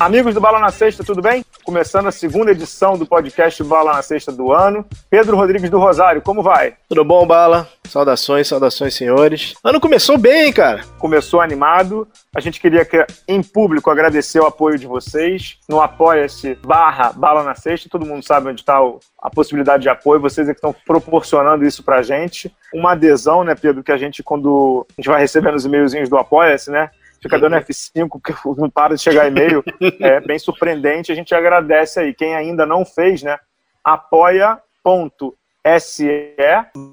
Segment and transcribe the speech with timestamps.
[0.00, 1.44] Amigos do Bala na Sexta, tudo bem?
[1.62, 4.82] Começando a segunda edição do podcast Bala na Sexta do ano.
[5.10, 6.74] Pedro Rodrigues do Rosário, como vai?
[6.88, 7.68] Tudo bom, Bala?
[7.86, 9.52] Saudações, saudações, senhores.
[9.62, 10.84] Ano começou bem, cara.
[10.98, 12.08] Começou animado.
[12.34, 12.88] A gente queria,
[13.28, 15.58] em público, agradecer o apoio de vocês.
[15.68, 17.90] No Apoia-se barra Bala na Sexta.
[17.90, 18.78] Todo mundo sabe onde está
[19.20, 20.18] a possibilidade de apoio.
[20.18, 22.50] Vocês é que estão proporcionando isso pra gente.
[22.72, 26.16] Uma adesão, né, Pedro, que a gente, quando a gente vai recebendo os e-mailzinhos do
[26.16, 26.88] Apoia-se, né?
[27.22, 29.62] Fica dando F5 porque não para de chegar e-mail.
[30.00, 31.12] É bem surpreendente.
[31.12, 32.14] A gente agradece aí.
[32.14, 33.38] Quem ainda não fez, né?
[33.84, 35.36] apoia.se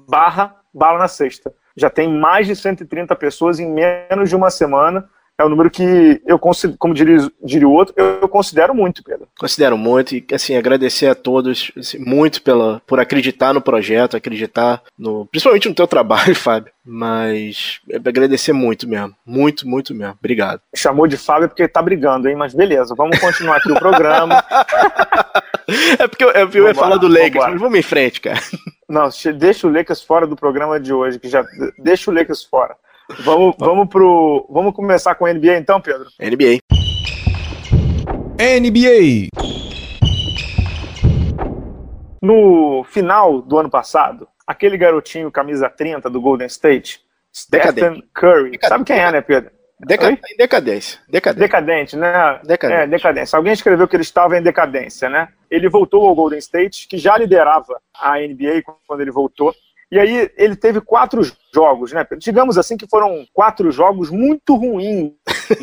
[0.08, 1.52] barra bala na sexta.
[1.76, 6.20] Já tem mais de 130 pessoas em menos de uma semana é um número que
[6.26, 9.28] eu considero, como diria, diria o outro, eu considero muito, Pedro.
[9.38, 14.82] Considero muito e, assim, agradecer a todos assim, muito pela, por acreditar no projeto, acreditar
[14.98, 20.16] no, principalmente no teu trabalho, Fábio, mas agradecer muito mesmo, muito, muito mesmo.
[20.18, 20.60] Obrigado.
[20.74, 22.34] Chamou de Fábio porque tá brigando, hein?
[22.34, 24.42] Mas beleza, vamos continuar aqui o programa.
[26.00, 28.40] é porque eu, eu, eu ia falar do Lakers, mas vamos em frente, cara.
[28.88, 31.46] Não, deixa o Lakers fora do programa de hoje, que já
[31.78, 32.74] deixa o Lakers fora.
[33.16, 36.08] Vamos, vamos, pro, vamos começar com a NBA então, Pedro?
[36.20, 36.58] NBA.
[38.38, 39.28] NBA.
[42.22, 47.00] No final do ano passado, aquele garotinho camisa 30 do Golden State,
[47.34, 48.50] Stephen Curry.
[48.50, 48.68] Decadente.
[48.68, 49.50] Sabe quem é, né, Pedro?
[49.80, 50.98] Deca em decadência.
[51.08, 51.40] Decadente.
[51.40, 52.40] decadente, né?
[52.44, 52.80] Decadente.
[52.80, 53.36] É, decadência.
[53.36, 55.28] Alguém escreveu que ele estava em decadência, né?
[55.50, 59.54] Ele voltou ao Golden State, que já liderava a NBA quando ele voltou.
[59.90, 61.22] E aí ele teve quatro
[61.52, 62.06] jogos, né?
[62.18, 65.12] Digamos assim que foram quatro jogos muito ruins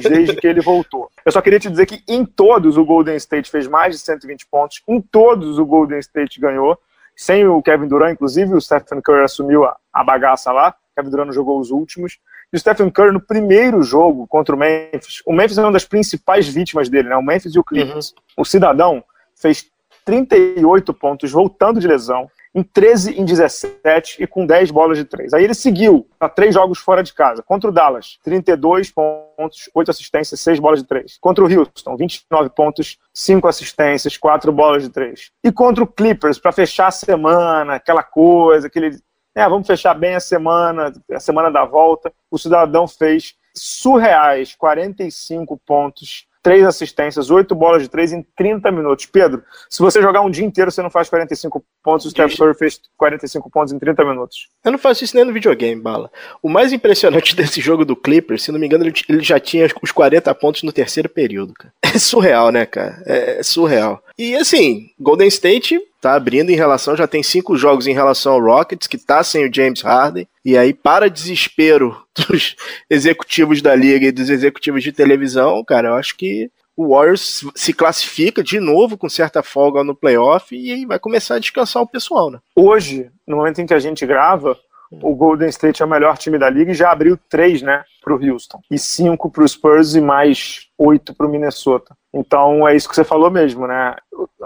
[0.01, 1.09] desde que ele voltou.
[1.23, 4.47] Eu só queria te dizer que em todos o Golden State fez mais de 120
[4.47, 6.77] pontos, em todos o Golden State ganhou,
[7.15, 11.09] sem o Kevin Durant, inclusive o Stephen Curry assumiu a, a bagaça lá, o Kevin
[11.11, 12.17] Durant jogou os últimos.
[12.51, 15.85] E o Stephen Curry no primeiro jogo contra o Memphis, o Memphis é uma das
[15.85, 17.15] principais vítimas dele, né?
[17.15, 18.11] O Memphis e o Clippers.
[18.11, 18.41] Uhum.
[18.41, 19.03] O cidadão
[19.35, 19.69] fez
[20.03, 25.33] 38 pontos voltando de lesão, em 13 em 17 e com 10 bolas de 3.
[25.33, 27.43] Aí ele seguiu para três jogos fora de casa.
[27.43, 31.17] Contra o Dallas, 32 pontos, 8 assistências, 6 bolas de 3.
[31.19, 35.31] Contra o Houston, 29 pontos, 5 assistências, 4 bolas de 3.
[35.43, 38.97] E contra o Clippers, para fechar a semana, aquela coisa, aquele.
[39.35, 42.13] É, vamos fechar bem a semana, a semana da volta.
[42.31, 49.07] O cidadão fez surreais 45 pontos três assistências, oito bolas de três em 30 minutos.
[49.07, 52.05] Pedro, se você jogar um dia inteiro, você não faz 45 pontos.
[52.05, 54.49] O Steph Curry fez 45 pontos em 30 minutos.
[54.63, 56.11] Eu não faço isso nem no videogame, Bala.
[56.43, 59.91] O mais impressionante desse jogo do Clippers, se não me engano, ele já tinha os
[59.91, 61.73] 40 pontos no terceiro período, cara.
[61.81, 63.01] É surreal, né, cara?
[63.07, 64.03] É surreal.
[64.17, 68.41] E assim, Golden State tá abrindo em relação, já tem cinco jogos em relação ao
[68.41, 70.27] Rockets, que tá sem o James Harden.
[70.43, 72.55] E aí, para desespero dos
[72.89, 77.73] executivos da liga e dos executivos de televisão, cara, eu acho que o Warriors se
[77.73, 81.87] classifica de novo com certa folga no playoff e aí vai começar a descansar o
[81.87, 82.39] pessoal, né?
[82.55, 84.57] Hoje, no momento em que a gente grava,
[84.91, 88.19] o Golden State é o melhor time da liga e já abriu três, né, pro
[88.21, 88.59] Houston.
[88.69, 91.95] E cinco pro Spurs e mais oito pro Minnesota.
[92.15, 93.93] Então é isso que você falou mesmo, né?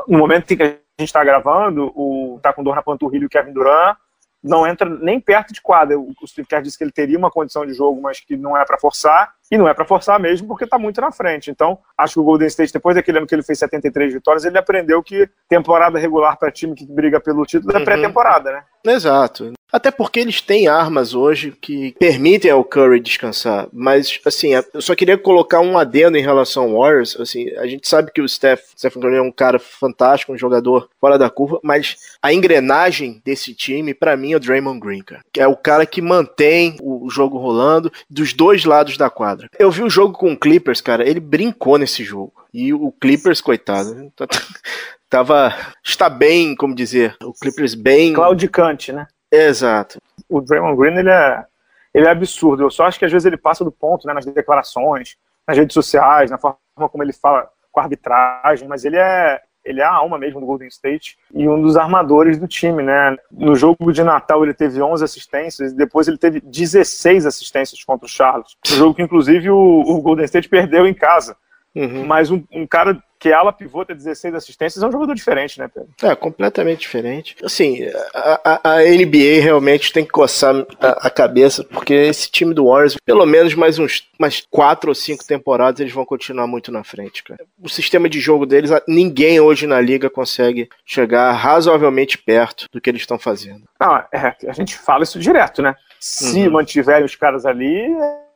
[0.07, 3.29] No momento em que a gente está gravando, o tá com dor na panturrilha o
[3.29, 3.95] Kevin Durant
[4.43, 5.99] não entra nem perto de quadra.
[5.99, 8.65] O Steve Kerr disse que ele teria uma condição de jogo, mas que não é
[8.65, 9.33] para forçar.
[9.51, 11.51] E não é para forçar mesmo, porque está muito na frente.
[11.51, 14.57] Então, acho que o Golden State, depois daquele ano que ele fez 73 vitórias, ele
[14.57, 17.85] aprendeu que temporada regular para time que briga pelo título é uhum.
[17.85, 18.63] pré-temporada, né?
[18.85, 19.51] Exato.
[19.71, 23.67] Até porque eles têm armas hoje que permitem ao Curry descansar.
[23.71, 27.19] Mas, assim, eu só queria colocar um adendo em relação ao Warriors.
[27.19, 30.89] Assim, a gente sabe que o Steph, Stephen Curry é um cara fantástico, um jogador
[30.99, 35.21] fora da curva, mas a engrenagem desse time, para mim, é o Draymond Green, cara.
[35.31, 39.49] Que é o cara que mantém o jogo rolando dos dois lados da quadra.
[39.57, 42.33] Eu vi o jogo com o Clippers, cara, ele brincou nesse jogo.
[42.53, 44.27] E o Clippers, coitado, tá,
[45.07, 45.55] tava.
[45.83, 48.13] Está bem, como dizer, o Clippers bem.
[48.13, 49.05] Claudicante, né?
[49.31, 49.99] Exato.
[50.27, 51.45] O Draymond Green, ele é,
[51.93, 52.63] ele é absurdo.
[52.63, 55.17] Eu só acho que às vezes ele passa do ponto, né, nas declarações,
[55.47, 59.81] nas redes sociais, na forma como ele fala com a arbitragem, mas ele é, ele
[59.81, 63.15] é a alma mesmo do Golden State e um dos armadores do time, né?
[63.31, 68.05] No jogo de Natal ele teve 11 assistências e depois ele teve 16 assistências contra
[68.05, 68.57] o Charlotte.
[68.71, 71.35] Um jogo que inclusive o, o Golden State perdeu em casa.
[71.75, 72.05] Uhum.
[72.05, 75.67] Mas um, um, cara que ela pivô ter 16 assistências, é um jogador diferente, né,
[75.67, 75.89] Pedro?
[76.01, 77.35] É, completamente diferente.
[77.43, 82.53] Assim, a, a, a NBA realmente tem que coçar a, a, cabeça, porque esse time
[82.53, 86.71] do Warriors, pelo menos mais uns mais quatro ou cinco temporadas, eles vão continuar muito
[86.71, 87.45] na frente, cara.
[87.61, 92.89] O sistema de jogo deles, ninguém hoje na liga consegue chegar razoavelmente perto do que
[92.89, 93.63] eles estão fazendo.
[93.79, 95.75] Não, é, a gente fala isso direto, né?
[95.99, 96.51] Se uhum.
[96.51, 97.85] mantiverem os caras ali,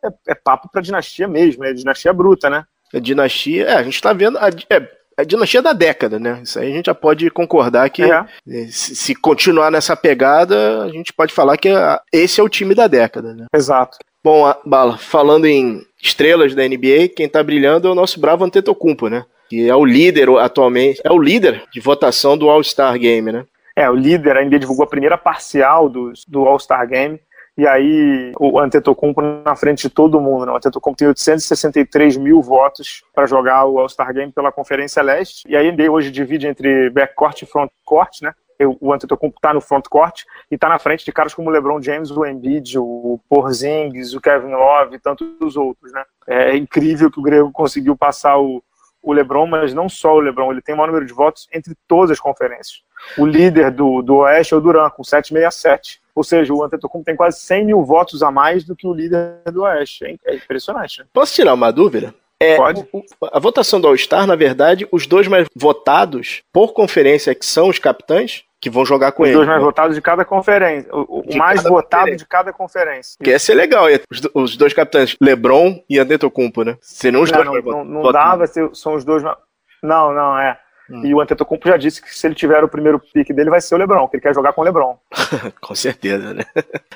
[0.03, 2.65] é, é papo pra dinastia mesmo, é dinastia bruta, né?
[2.93, 3.65] A dinastia.
[3.65, 4.37] É, a gente tá vendo.
[4.37, 4.87] A, é,
[5.17, 6.41] a dinastia da década, né?
[6.43, 8.09] Isso aí a gente já pode concordar que é.
[8.09, 8.25] é.
[8.67, 11.69] se, se, continuar nessa pegada, a gente pode falar que
[12.11, 13.45] esse é o time da década, né?
[13.53, 13.97] Exato.
[14.23, 18.43] Bom, a, Bala, falando em estrelas da NBA, quem tá brilhando é o nosso bravo
[18.43, 19.25] Antetokounmpo, né?
[19.49, 23.45] Que é o líder atualmente, é o líder de votação do All-Star Game, né?
[23.75, 27.19] É, o líder, a NBA divulgou a primeira parcial do, do All-Star Game
[27.57, 30.45] e aí o Antetokounmpo na frente de todo mundo.
[30.45, 30.51] Né?
[30.51, 35.47] O Antetokounmpo tem 863 mil votos para jogar o All-Star Game pela Conferência Leste.
[35.47, 38.33] E aí hoje divide entre backcourt e frontcourt, né?
[38.79, 42.11] O Antetokounmpo está no frontcourt e está na frente de caras como o LeBron James,
[42.11, 46.03] o Embiid, o Porzingis, o Kevin Love e tantos outros, né?
[46.27, 48.63] É incrível que o Grego conseguiu passar o,
[49.03, 51.75] o LeBron, mas não só o LeBron, ele tem o maior número de votos entre
[51.87, 52.81] todas as conferências.
[53.17, 56.01] O líder do, do Oeste é o Duran, com 767.
[56.15, 59.41] Ou seja, o Antetokounmpo tem quase 100 mil votos a mais do que o líder
[59.51, 60.17] do Oeste.
[60.25, 60.99] É impressionante.
[60.99, 61.05] Né?
[61.11, 62.15] Posso tirar uma dúvida?
[62.39, 62.87] É, Pode.
[62.91, 67.67] O, a votação do All-Star, na verdade, os dois mais votados por conferência, que são
[67.67, 69.37] os capitães, que vão jogar com os ele.
[69.37, 69.65] Os dois mais né?
[69.65, 70.89] votados de cada conferência.
[70.95, 73.17] O, o mais votado de cada conferência.
[73.21, 73.87] Que ia ser legal.
[74.09, 76.77] Os, os dois capitães, LeBron e Antetokounmpo, né?
[76.79, 79.21] Seriam os não, dois não, não, não dava, são os dois...
[79.21, 80.57] Não, não, é.
[80.89, 81.05] Hum.
[81.05, 83.75] E o Antetokounmpo já disse que se ele tiver o primeiro pique dele vai ser
[83.75, 84.97] o LeBron, que ele quer jogar com o LeBron.
[85.59, 86.45] com certeza, né?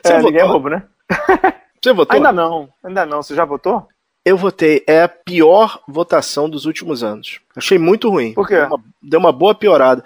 [0.01, 0.83] Você é, ninguém é bobo, né?
[1.83, 2.15] Você votou?
[2.15, 3.21] Ainda não, ainda não.
[3.21, 3.85] Você já votou?
[4.27, 4.83] Eu votei.
[4.85, 7.39] É a pior votação dos últimos anos.
[7.56, 8.33] Achei muito ruim.
[8.33, 8.56] Por quê?
[8.56, 10.03] Deu uma, deu uma boa piorada.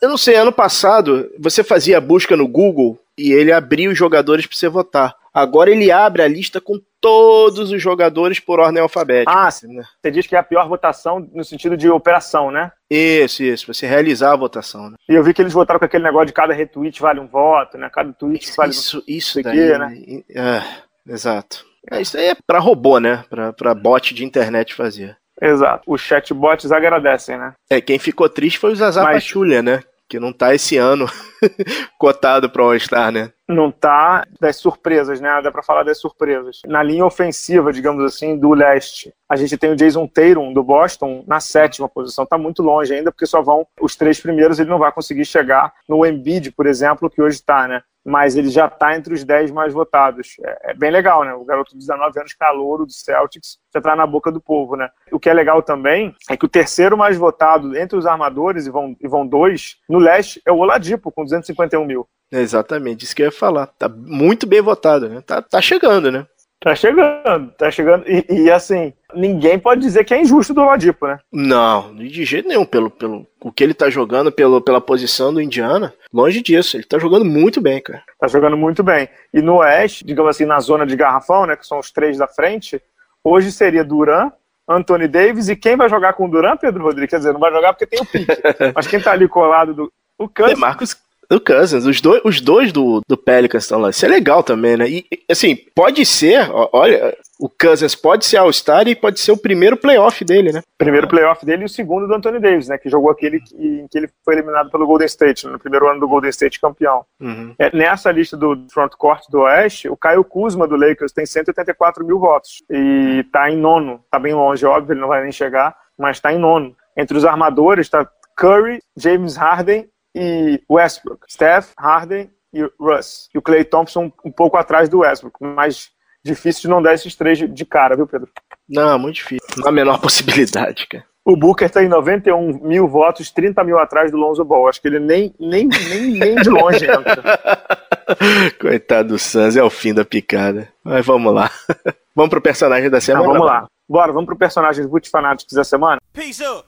[0.00, 3.98] Eu não sei, ano passado você fazia a busca no Google e ele abria os
[3.98, 5.14] jogadores para você votar.
[5.34, 9.30] Agora ele abre a lista com todos os jogadores por ordem alfabética.
[9.30, 12.72] Ah, você diz que é a pior votação no sentido de operação, né?
[12.90, 14.88] Isso, isso, você realizar a votação.
[14.88, 14.96] Né?
[15.06, 17.76] E eu vi que eles votaram com aquele negócio de cada retweet vale um voto,
[17.76, 17.90] né?
[17.92, 20.22] Cada tweet vale isso, um Isso, daí, quê, né?
[20.34, 21.66] É, exato.
[21.90, 23.24] É, isso aí é para robô, né?
[23.56, 25.16] Para bot de internet fazer.
[25.40, 25.82] Exato.
[25.86, 27.52] Os chatbots agradecem, né?
[27.70, 29.24] É, quem ficou triste foi o Zazá Mas...
[29.24, 29.82] Pachulia, né?
[30.08, 31.06] Que não tá esse ano
[31.98, 33.32] cotado para All-Star, né?
[33.48, 35.40] Não tá das surpresas, né?
[35.42, 36.60] Dá para falar das surpresas.
[36.64, 41.24] Na linha ofensiva, digamos assim, do leste, a gente tem o Jason Tatum do Boston
[41.26, 42.24] na sétima posição.
[42.24, 45.72] Tá muito longe ainda, porque só vão os três primeiros, ele não vai conseguir chegar
[45.88, 47.82] no Embiid, por exemplo, que hoje tá, né?
[48.06, 50.36] Mas ele já está entre os 10 mais votados.
[50.44, 51.34] É, é, bem legal, né?
[51.34, 54.88] O garoto de 19 anos, calouro do Celtics, já está na boca do povo, né?
[55.10, 58.70] O que é legal também é que o terceiro mais votado entre os armadores, e
[58.70, 62.08] vão, e vão dois, no leste, é o Oladipo, com 251 mil.
[62.30, 63.66] exatamente, isso que eu ia falar.
[63.66, 65.20] Tá muito bem votado, né?
[65.20, 66.26] Tá, tá chegando, né?
[66.60, 68.04] Tá chegando, tá chegando.
[68.08, 71.18] E, e, assim, ninguém pode dizer que é injusto do Oladipo, né?
[71.30, 72.64] Não, de jeito nenhum.
[72.64, 76.76] Pelo, pelo o que ele tá jogando, pelo, pela posição do Indiana, longe disso.
[76.76, 78.02] Ele tá jogando muito bem, cara.
[78.18, 79.08] Tá jogando muito bem.
[79.32, 81.56] E no Oeste, digamos assim, na zona de garrafão, né?
[81.56, 82.82] Que são os três da frente,
[83.22, 84.32] hoje seria Duran,
[84.68, 87.10] Anthony Davis e quem vai jogar com o Duran, Pedro Rodrigues?
[87.10, 88.32] Quer dizer, não vai jogar porque tem o pique.
[88.74, 89.92] Mas quem tá ali colado do.
[90.18, 90.28] O.
[90.42, 90.96] É Marcos,
[91.28, 93.90] do Cousins, os dois, os dois do, do Pelicans estão lá.
[93.90, 94.88] Isso é legal também, né?
[94.88, 99.76] E, assim, pode ser, olha, o Cousins pode ser All-Star e pode ser o primeiro
[99.76, 100.62] playoff dele, né?
[100.78, 102.78] Primeiro playoff dele e o segundo do Anthony Davis, né?
[102.78, 105.52] Que jogou aquele que, em que ele foi eliminado pelo Golden State, né?
[105.52, 107.04] no primeiro ano do Golden State campeão.
[107.20, 107.54] Uhum.
[107.58, 112.18] É, nessa lista do frontcourt do Oeste, o Caio Kuzma do Lakers tem 184 mil
[112.18, 114.00] votos e tá em nono.
[114.10, 116.74] Tá bem longe, óbvio, ele não vai nem chegar, mas tá em nono.
[116.96, 121.26] Entre os armadores tá Curry, James Harden e Westbrook.
[121.30, 123.28] Steph, Harden e Russ.
[123.34, 125.90] E o Clay Thompson um pouco atrás do Westbrook, mas
[126.24, 128.28] difícil de não dar esses três de cara, viu, Pedro?
[128.68, 129.46] Não, muito difícil.
[129.58, 131.04] Não há a menor possibilidade, cara.
[131.24, 134.68] O Booker tá em 91 mil votos, 30 mil atrás do Lonzo Ball.
[134.68, 137.60] Acho que ele nem, nem, nem, nem de longe entra.
[138.60, 140.68] Coitado do Suns, é o fim da picada.
[140.84, 141.50] Mas vamos lá.
[142.14, 143.26] Vamos pro personagem da semana?
[143.26, 143.66] Ah, vamos lá.
[143.86, 146.00] Bora, vamos pro personagem do Boot Fanatics da semana?
[146.14, 146.66] Peace up.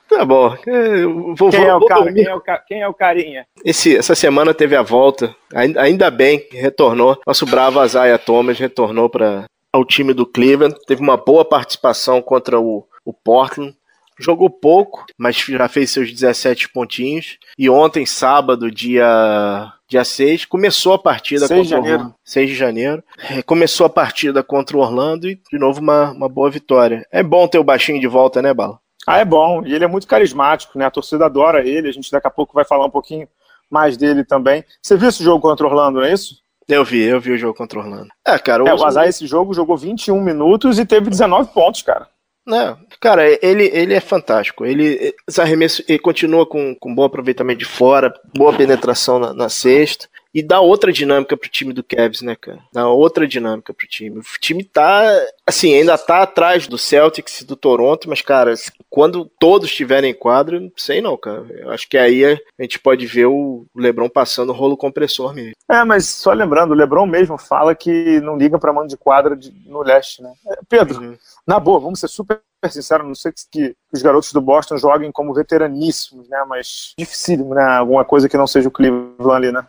[0.08, 0.56] tá bom.
[0.66, 1.02] É,
[1.36, 3.46] vou, quem, vou, é o cara, quem, é o, quem é o carinha?
[3.64, 5.34] Esse, essa semana teve a volta.
[5.54, 7.20] Ainda, ainda bem que retornou.
[7.26, 9.44] Nosso bravo Isaiah Thomas retornou para
[9.74, 10.76] o time do Cleveland.
[10.86, 13.74] Teve uma boa participação contra o, o Portland.
[14.18, 17.38] Jogou pouco, mas já fez seus 17 pontinhos.
[17.58, 21.98] E ontem, sábado, dia dia 6, começou a partida 6 de janeiro.
[21.98, 23.04] Orlando, 6 de janeiro.
[23.30, 27.06] É, começou a partida contra o Orlando e, de novo, uma, uma boa vitória.
[27.10, 28.80] É bom ter o baixinho de volta, né, Bala?
[29.06, 29.64] Ah, é bom.
[29.64, 30.84] E ele é muito carismático, né?
[30.84, 31.88] A torcida adora ele.
[31.88, 33.28] A gente daqui a pouco vai falar um pouquinho
[33.70, 34.64] mais dele também.
[34.82, 36.36] Você viu esse jogo contra o Orlando, não é isso?
[36.68, 38.08] Eu vi, eu vi o jogo contra o Orlando.
[38.26, 38.64] É, cara.
[38.64, 42.08] O, é, o Azar, esse jogo, jogou 21 minutos e teve 19 pontos, cara.
[42.44, 44.64] Não, cara, ele, ele é fantástico.
[44.64, 49.48] Ele, esse arremesso, ele continua com, com bom aproveitamento de fora, boa penetração na, na
[49.48, 50.08] cesta.
[50.36, 52.58] E dá outra dinâmica pro time do Cavs, né, cara?
[52.70, 54.18] Dá outra dinâmica pro time.
[54.18, 55.02] O time tá,
[55.46, 58.52] assim, ainda tá atrás do Celtics e do Toronto, mas, cara,
[58.90, 61.46] quando todos estiverem em quadro, não sei não, cara.
[61.48, 65.54] Eu acho que aí a gente pode ver o LeBron passando o rolo compressor mesmo.
[65.70, 69.34] É, mas só lembrando, o LeBron mesmo fala que não liga pra mão de quadra
[69.34, 70.30] de, no leste, né?
[70.48, 71.16] É, Pedro, uhum.
[71.46, 75.10] na boa, vamos ser super sinceros, não sei que, que os garotos do Boston joguem
[75.10, 76.44] como veteraníssimos, né?
[76.46, 77.64] Mas dificílimo, né?
[77.64, 79.66] Alguma coisa que não seja o Cleveland ali, né?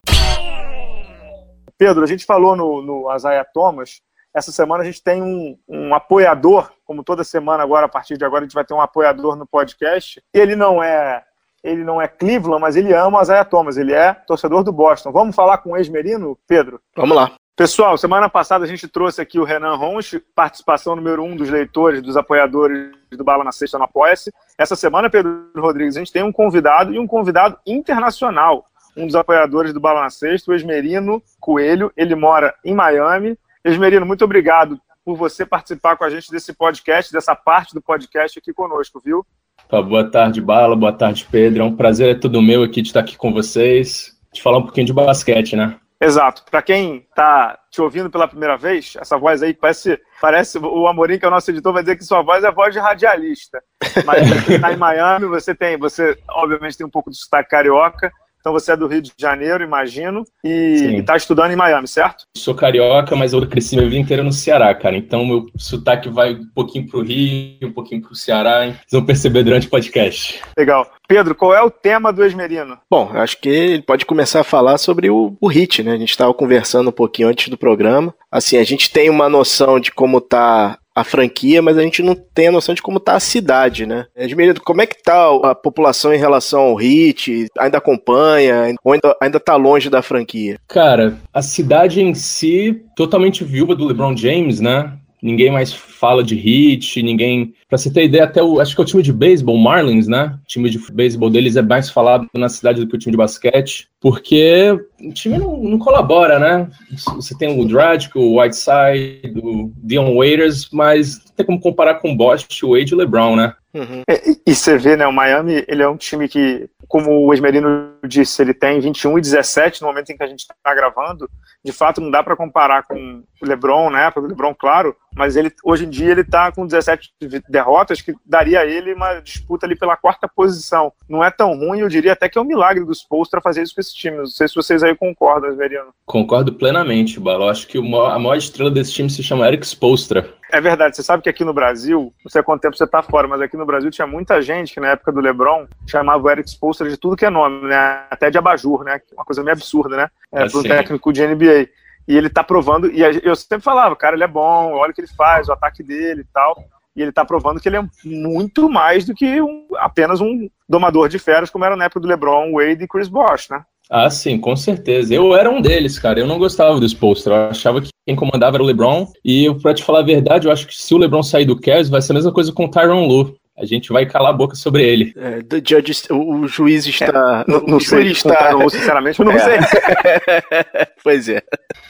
[1.78, 4.06] Pedro, a gente falou no, no Isaiah Thomas
[4.38, 8.24] essa semana a gente tem um, um, apoiador, como toda semana agora, a partir de
[8.24, 10.22] agora, a gente vai ter um apoiador no podcast.
[10.32, 11.24] Ele não é
[11.62, 15.10] ele não é Cleveland, mas ele ama o Isaiah Thomas, ele é torcedor do Boston.
[15.10, 16.80] Vamos falar com o ex-merino, Pedro?
[16.96, 17.32] Vamos lá.
[17.56, 22.00] Pessoal, semana passada a gente trouxe aqui o Renan Ronch, participação número um dos leitores,
[22.00, 24.32] dos apoiadores do Bala na Sexta no Apoia-se.
[24.56, 28.64] Essa semana, Pedro Rodrigues, a gente tem um convidado e um convidado internacional.
[28.96, 31.92] Um dos apoiadores do Bala na Sexta, o Esmerino Coelho.
[31.96, 37.12] Ele mora em Miami Esmerino, muito obrigado por você participar com a gente desse podcast,
[37.12, 39.24] dessa parte do podcast aqui conosco, viu?
[39.68, 41.62] Tá, boa tarde, Bala, boa tarde, Pedro.
[41.62, 44.62] É um prazer, é tudo meu aqui de estar aqui com vocês, de falar um
[44.62, 45.78] pouquinho de basquete, né?
[46.00, 46.44] Exato.
[46.48, 51.18] Para quem está te ouvindo pela primeira vez, essa voz aí parece, parece o Amorim,
[51.18, 53.60] que é o nosso editor, vai dizer que sua voz é a voz de radialista.
[54.06, 58.52] Mas está em Miami, você tem, você obviamente tem um pouco de sotaque carioca, então
[58.52, 62.24] você é do Rio de Janeiro, imagino, e está estudando em Miami, certo?
[62.36, 64.96] Sou carioca, mas eu cresci minha vida inteira no Ceará, cara.
[64.96, 68.66] Então meu sotaque vai um pouquinho pro Rio, um pouquinho pro Ceará.
[68.66, 68.72] Hein?
[68.72, 70.40] Vocês vão perceber durante o podcast.
[70.56, 70.90] Legal.
[71.08, 72.78] Pedro, qual é o tema do Esmerino?
[72.90, 75.92] Bom, acho que ele pode começar a falar sobre o, o HIT, né?
[75.92, 78.14] A gente estava conversando um pouquinho antes do programa.
[78.30, 82.14] Assim, a gente tem uma noção de como tá a franquia, mas a gente não
[82.14, 84.06] tem a noção de como tá a cidade, né?
[84.16, 87.46] Edmildo, como é que tá a população em relação ao Hit?
[87.56, 88.74] Ainda acompanha?
[88.82, 90.58] Ou ainda, ainda tá longe da franquia?
[90.66, 94.92] Cara, a cidade em si, totalmente viúva do LeBron James, né?
[95.22, 97.52] Ninguém mais fala de hit, ninguém.
[97.68, 98.60] Pra você ter ideia, até o.
[98.60, 100.38] Acho que é o time de beisebol, Marlins, né?
[100.44, 103.18] O time de beisebol deles é mais falado na cidade do que o time de
[103.18, 106.68] basquete, porque o time não, não colabora, né?
[107.16, 112.12] Você tem o Dragic, o Whiteside, o Dion Waiters, mas não tem como comparar com
[112.12, 113.54] o Bosch, o Wade e o LeBron, né?
[113.74, 114.02] Uhum.
[114.08, 115.06] É, e, e você vê, né?
[115.06, 119.20] O Miami, ele é um time que, como o Esmerino disse, ele tem 21 e
[119.20, 121.28] 17 no momento em que a gente está gravando
[121.64, 124.10] de fato não dá para comparar com o LeBron, né?
[124.10, 127.12] Porque o LeBron, claro, mas ele hoje em dia ele está com 17
[127.48, 130.92] derrotas que daria a ele uma disputa ali pela quarta posição.
[131.08, 133.74] Não é tão ruim, eu diria até que é um milagre dos Spolstra fazer isso
[133.74, 134.16] com esse time.
[134.16, 135.90] Não sei se vocês aí concordam, Veriano.
[136.06, 137.48] Concordo plenamente, Balo.
[137.48, 140.34] Acho que a maior estrela desse time se chama Eric Spolstra.
[140.50, 143.28] É verdade, você sabe que aqui no Brasil, não sei quanto tempo você tá fora,
[143.28, 146.48] mas aqui no Brasil tinha muita gente que na época do LeBron chamava o Eric
[146.48, 147.97] Spolstra de tudo que é nome, né?
[148.10, 149.00] Até de abajur, né?
[149.12, 150.10] Uma coisa meio absurda, né?
[150.32, 150.52] É, assim.
[150.52, 151.68] para um técnico de NBA.
[152.08, 155.02] E ele tá provando, e eu sempre falava, cara, ele é bom, olha o que
[155.02, 156.56] ele faz, o ataque dele e tal.
[156.96, 161.08] E ele tá provando que ele é muito mais do que um, apenas um domador
[161.08, 163.62] de feras, como era na época do LeBron, Wade e Chris Bosh, né?
[163.90, 165.14] Ah, sim, com certeza.
[165.14, 166.18] Eu era um deles, cara.
[166.18, 167.36] Eu não gostava dos posters.
[167.36, 169.06] Eu achava que quem comandava era o LeBron.
[169.24, 171.88] E pra te falar a verdade, eu acho que se o LeBron sair do Cavs,
[171.88, 174.54] vai ser a mesma coisa com o Tyron Lue a gente vai calar a boca
[174.54, 175.12] sobre ele.
[175.16, 177.44] É, the judge, o, o juiz está.
[177.46, 178.34] É, não, não sei, está...
[178.34, 179.38] Tyron sinceramente, eu não é.
[179.38, 179.58] sei.
[181.02, 181.42] pois é.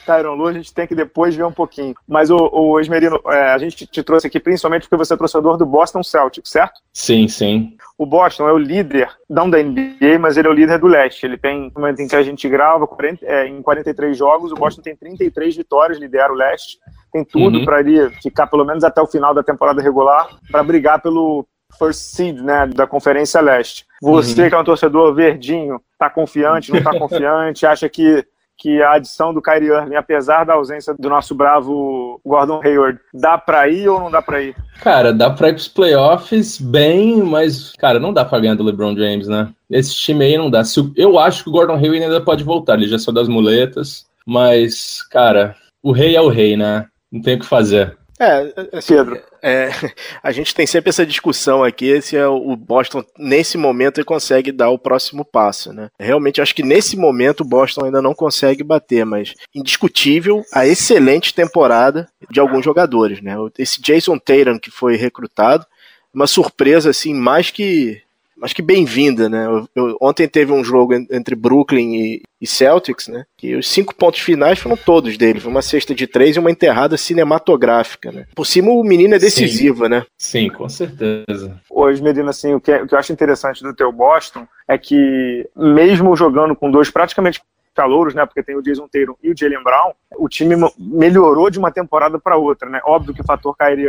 [0.05, 1.93] Tyron Lu, a gente tem que depois ver um pouquinho.
[2.07, 5.57] Mas o, o Esmerino, é, a gente te trouxe aqui principalmente porque você é torcedor
[5.57, 6.79] do Boston Celtics, certo?
[6.91, 7.77] Sim, sim.
[7.97, 11.25] O Boston é o líder, não da NBA, mas ele é o líder do leste.
[11.25, 14.55] Ele tem, no momento em que a gente grava, 40, é, em 43 jogos, o
[14.55, 16.79] Boston tem 33 vitórias, lidera o leste.
[17.11, 17.65] Tem tudo uhum.
[17.65, 21.45] para ele ficar pelo menos até o final da temporada regular, para brigar pelo,
[21.77, 23.85] first seed, né, da Conferência Leste.
[24.01, 24.49] Você uhum.
[24.49, 28.25] que é um torcedor verdinho, tá confiante, não tá confiante, acha que
[28.59, 33.37] que a adição do Kyrie Irving, apesar da ausência do nosso bravo Gordon Hayward, dá
[33.37, 34.55] para ir ou não dá para ir?
[34.81, 38.95] Cara, dá para ir pros playoffs bem, mas, cara, não dá para ganhar do LeBron
[38.97, 39.49] James, né?
[39.71, 40.61] Esse time aí não dá.
[40.97, 45.01] Eu acho que o Gordon Hayward ainda pode voltar, ele já saiu das muletas, mas,
[45.03, 46.85] cara, o rei é o rei, né?
[47.09, 47.97] Não tem o que fazer.
[48.19, 49.21] É, assim, Pedro.
[49.41, 49.69] É,
[50.21, 54.51] a gente tem sempre essa discussão aqui se é o Boston, nesse momento, ele consegue
[54.51, 55.89] dar o próximo passo, né?
[55.99, 61.33] Realmente, acho que nesse momento o Boston ainda não consegue bater, mas indiscutível a excelente
[61.33, 63.35] temporada de alguns jogadores, né?
[63.57, 65.65] Esse Jason Tatum que foi recrutado,
[66.13, 68.01] uma surpresa, assim, mais que
[68.41, 69.45] acho que bem-vinda, né?
[69.45, 73.25] Eu, eu, ontem teve um jogo entre Brooklyn e, e, Celtics, né?
[73.41, 75.39] E os cinco pontos finais foram todos dele.
[75.39, 78.25] Foi uma cesta de três e uma enterrada cinematográfica, né?
[78.35, 79.89] Por cima, o menino é decisivo, Sim.
[79.89, 80.05] né?
[80.17, 81.59] Sim, com certeza.
[81.69, 84.77] Hoje, Medina, assim, o que, é, o que eu acho interessante do teu Boston é
[84.77, 87.41] que, mesmo jogando com dois praticamente
[87.79, 88.25] calouros, né?
[88.25, 92.19] Porque tem o Jason Tatum e o Jalen Brown, o time melhorou de uma temporada
[92.19, 92.81] para outra, né?
[92.83, 93.87] Óbvio que o fator Kyrie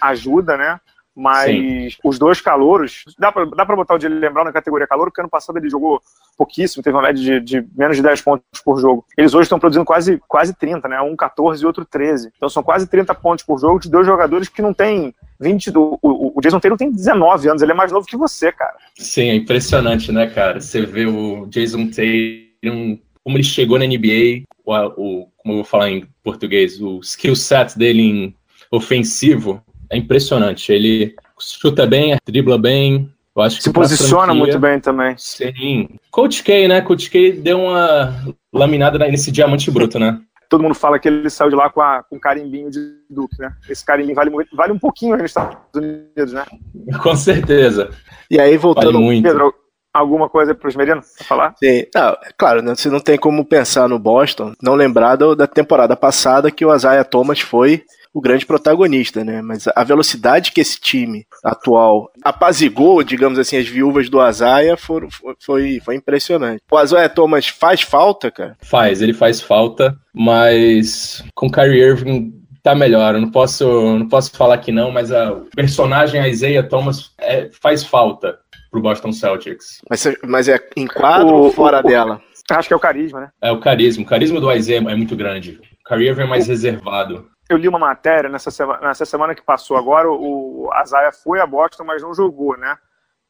[0.00, 0.80] ajuda, né?
[1.16, 1.88] Mas Sim.
[2.04, 5.22] os dois calouros, dá pra, dá pra botar o de lembrar na categoria calor, porque
[5.22, 5.98] ano passado ele jogou
[6.36, 9.02] pouquíssimo, teve uma média de, de, menos de 10 pontos por jogo.
[9.16, 11.00] Eles hoje estão produzindo quase, quase 30, né?
[11.00, 12.32] Um 14 e outro 13.
[12.36, 15.70] Então são quase 30 pontos por jogo de dois jogadores que não têm 20.
[15.70, 18.76] Do, o, o Jason Taylor tem 19 anos, ele é mais novo que você, cara.
[18.94, 20.60] Sim, é impressionante, né, cara?
[20.60, 25.64] Você vê o Jason Taylor, como ele chegou na NBA, o, o, como eu vou
[25.64, 28.34] falar em português, o skill set dele em
[28.70, 30.72] ofensivo é impressionante.
[30.72, 33.10] Ele chuta bem, dribla bem.
[33.34, 35.14] Eu acho Se posiciona franquia, muito bem também.
[35.18, 35.88] Sim.
[36.10, 36.80] Coach K, né?
[36.80, 38.14] Coach K deu uma
[38.52, 40.20] laminada nesse diamante bruto, né?
[40.48, 42.78] Todo mundo fala que ele saiu de lá com, a, com carimbinho de
[43.10, 43.52] Duke, né?
[43.68, 46.44] Esse carimbinho vale, vale um pouquinho nos Estados Unidos, né?
[47.02, 47.90] Com certeza.
[48.30, 49.24] E aí, voltando, vale muito.
[49.24, 49.52] Pedro,
[49.92, 51.54] alguma coisa para os merinos falar?
[51.58, 55.46] Sim, não, é claro, né, você não tem como pensar no Boston, não lembrar da
[55.46, 57.84] temporada passada que o Isaiah Thomas foi
[58.16, 59.42] o grande protagonista, né?
[59.42, 65.06] Mas a velocidade que esse time atual apazigou, digamos assim, as viúvas do Azaia foi,
[65.38, 66.62] foi, foi impressionante.
[66.72, 68.56] O Azaia Thomas faz falta, cara?
[68.62, 73.16] Faz, ele faz falta, mas com Kyrie Irving tá melhor.
[73.16, 77.50] Eu não posso, não posso falar que não, mas a, o personagem Isaiah Thomas é,
[77.60, 78.38] faz falta
[78.70, 79.82] pro Boston Celtics.
[79.90, 82.22] Mas, mas é em quadro o, ou fora o, dela?
[82.50, 83.28] Acho que é o carisma, né?
[83.42, 84.04] É o carisma.
[84.04, 85.60] O carisma do Isaiah é muito grande.
[85.84, 89.42] O Kyrie Irving é mais reservado eu li uma matéria nessa semana, nessa semana que
[89.42, 92.76] passou agora, o Azaia foi a Boston, mas não jogou, né?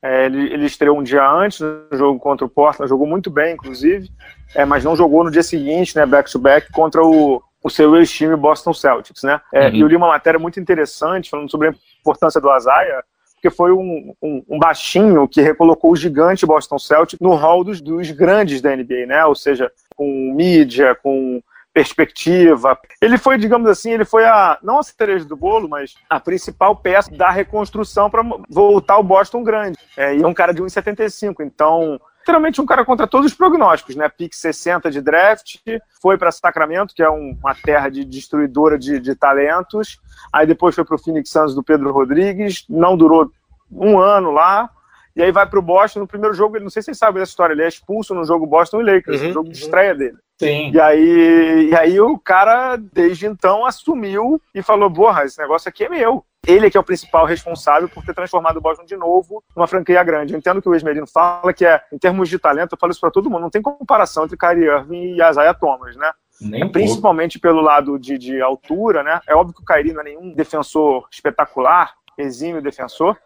[0.02, 3.54] É, ele, ele, estreou um dia antes no jogo contra o Portland, jogou muito bem,
[3.54, 4.08] inclusive,
[4.54, 7.96] é, mas não jogou no dia seguinte, né, back to back, contra o, o seu
[7.96, 9.40] ex-time Boston Celtics, né?
[9.52, 9.76] É, uhum.
[9.76, 13.02] Eu li uma matéria muito interessante falando sobre a importância do Azaia,
[13.34, 17.80] porque foi um, um, um, baixinho que recolocou o gigante Boston Celtics no hall dos,
[17.80, 19.24] dos grandes da NBA, né?
[19.24, 21.42] Ou seja, com mídia, com
[21.76, 22.78] perspectiva.
[23.02, 26.74] Ele foi, digamos assim, ele foi a não a cereja do bolo, mas a principal
[26.74, 29.76] peça da reconstrução para voltar ao Boston grande.
[29.94, 33.94] É, e é um cara de 1,75, então literalmente um cara contra todos os prognósticos,
[33.94, 34.08] né?
[34.08, 35.58] Pick 60 de draft,
[36.00, 40.00] foi para Sacramento, que é um, uma terra de destruidora de, de talentos.
[40.32, 43.30] Aí depois foi para o Phoenix Suns do Pedro Rodrigues, não durou
[43.70, 44.70] um ano lá.
[45.16, 46.00] E aí vai para o Boston.
[46.00, 48.24] No primeiro jogo, ele não sei se vocês sabem dessa história, ele é expulso no
[48.24, 50.18] jogo Boston e Lakers, uhum, no jogo de estreia dele.
[50.38, 50.70] Sim.
[50.70, 55.84] E aí, e aí o cara, desde então, assumiu e falou: porra, esse negócio aqui
[55.84, 56.22] é meu.
[56.46, 59.66] Ele é que é o principal responsável por ter transformado o Boston de novo numa
[59.66, 60.32] franquia grande.
[60.32, 63.00] Eu entendo que o Esmerino fala que é, em termos de talento, eu falo isso
[63.00, 66.12] para todo mundo, não tem comparação entre Kyrie Irving e Isaiah Thomas, né?
[66.40, 69.20] Nem Principalmente pelo lado de, de altura, né?
[69.26, 73.16] É óbvio que o Kyrie não é nenhum defensor espetacular, exímio defensor,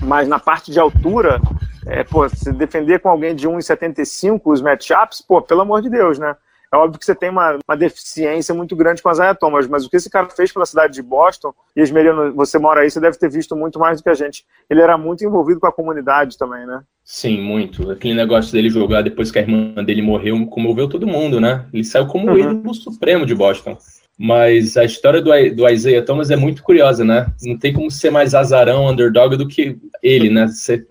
[0.00, 1.40] mas na parte de altura,
[1.86, 6.18] é, pô, se defender com alguém de 1,75 os matchups, pô, pelo amor de Deus,
[6.18, 6.36] né?
[6.74, 9.90] É óbvio que você tem uma, uma deficiência muito grande com as Thomas, mas o
[9.90, 13.16] que esse cara fez pela cidade de Boston, e Esmerino, você mora aí, você deve
[13.16, 14.44] ter visto muito mais do que a gente.
[14.68, 16.82] Ele era muito envolvido com a comunidade também, né?
[17.04, 17.92] Sim, muito.
[17.92, 21.64] Aquele negócio dele jogar depois que a irmã dele morreu comoveu todo mundo, né?
[21.72, 22.34] Ele saiu como uhum.
[22.34, 23.78] o ídolo supremo de Boston.
[24.16, 27.26] Mas a história do, do Isaiah Thomas é muito curiosa, né?
[27.42, 30.46] Não tem como ser mais azarão, underdog do que ele, né?
[30.46, 30.86] Você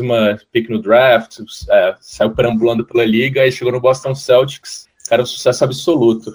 [0.00, 1.38] uma pick no draft,
[1.70, 6.32] é, saiu perambulando pela liga e chegou no Boston Celtics era um sucesso absoluto.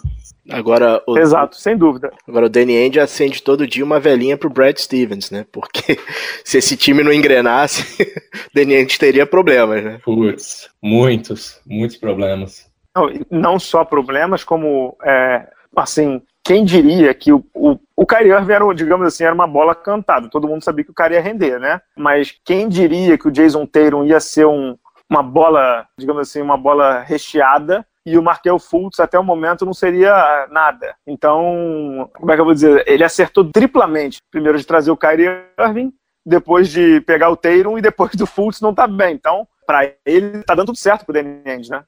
[0.49, 2.11] Agora, o, Exato, sem dúvida.
[2.27, 5.45] Agora o Danny Ainge acende todo dia uma velhinha pro Brad Stevens, né?
[5.51, 5.97] Porque
[6.45, 8.15] se esse time não engrenasse,
[8.53, 9.99] Danny Ainge teria problemas, né?
[10.03, 12.67] Putz, muitos, muitos problemas.
[12.95, 15.47] Não, não só problemas, como, é,
[15.79, 19.75] assim, quem diria que o, o, o Kyrie Irving era, digamos assim, era uma bola
[19.75, 20.29] cantada.
[20.29, 21.81] Todo mundo sabia que o cara ia render, né?
[21.97, 24.77] Mas quem diria que o Jason Tatum ia ser um,
[25.09, 29.73] uma bola, digamos assim, uma bola recheada e o Markel Fultz até o momento não
[29.73, 30.95] seria nada.
[31.05, 32.83] Então, como é que eu vou dizer?
[32.87, 34.19] Ele acertou triplamente.
[34.31, 35.27] Primeiro de trazer o Kyrie
[35.59, 35.91] Irving,
[36.25, 39.13] depois de pegar o Tatum e depois do Fultz não tá bem.
[39.13, 41.83] Então, para ele tá dando tudo certo pro Danny Ainge, né?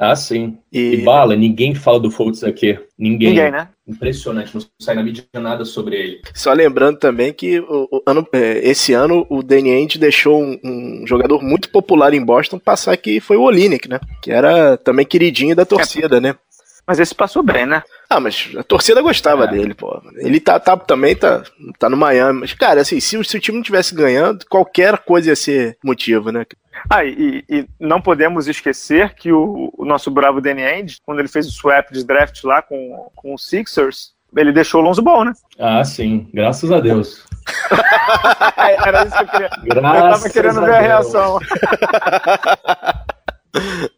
[0.00, 0.56] Ah, sim.
[0.72, 0.94] E...
[0.94, 2.78] e, bala, ninguém fala do Fultz aqui.
[2.98, 3.28] Ninguém.
[3.28, 3.68] Ninguém, né?
[3.86, 6.22] Impressionante, não sai na mídia nada sobre ele.
[6.32, 10.58] Só lembrando também que o, o ano, é, esse ano o Danny Ainge deixou um,
[10.64, 14.00] um, jogador muito popular em Boston passar que foi o Olinick, né?
[14.22, 16.20] Que era também queridinho da torcida, é.
[16.20, 16.34] né?
[16.86, 17.82] Mas esse passou bem, né?
[18.08, 19.48] Ah, mas a torcida gostava é.
[19.48, 20.00] dele, pô.
[20.16, 21.42] Ele tá, tá, também tá,
[21.78, 22.40] tá no Miami.
[22.40, 26.32] Mas, cara, assim, se, se o time não tivesse ganhando, qualquer coisa ia ser motivo,
[26.32, 26.46] né?
[26.92, 31.28] Ah, e, e não podemos esquecer que o, o, nosso bravo Danny Ainge, quando ele
[31.28, 35.24] fez o swap de draft lá com, com o Sixers, ele deixou o Lonzo Ball,
[35.24, 35.32] né?
[35.56, 36.28] Ah, sim.
[36.34, 37.24] Graças a Deus.
[38.84, 39.50] Era isso que eu queria.
[39.62, 41.38] Graças eu tava querendo ver a, a reação.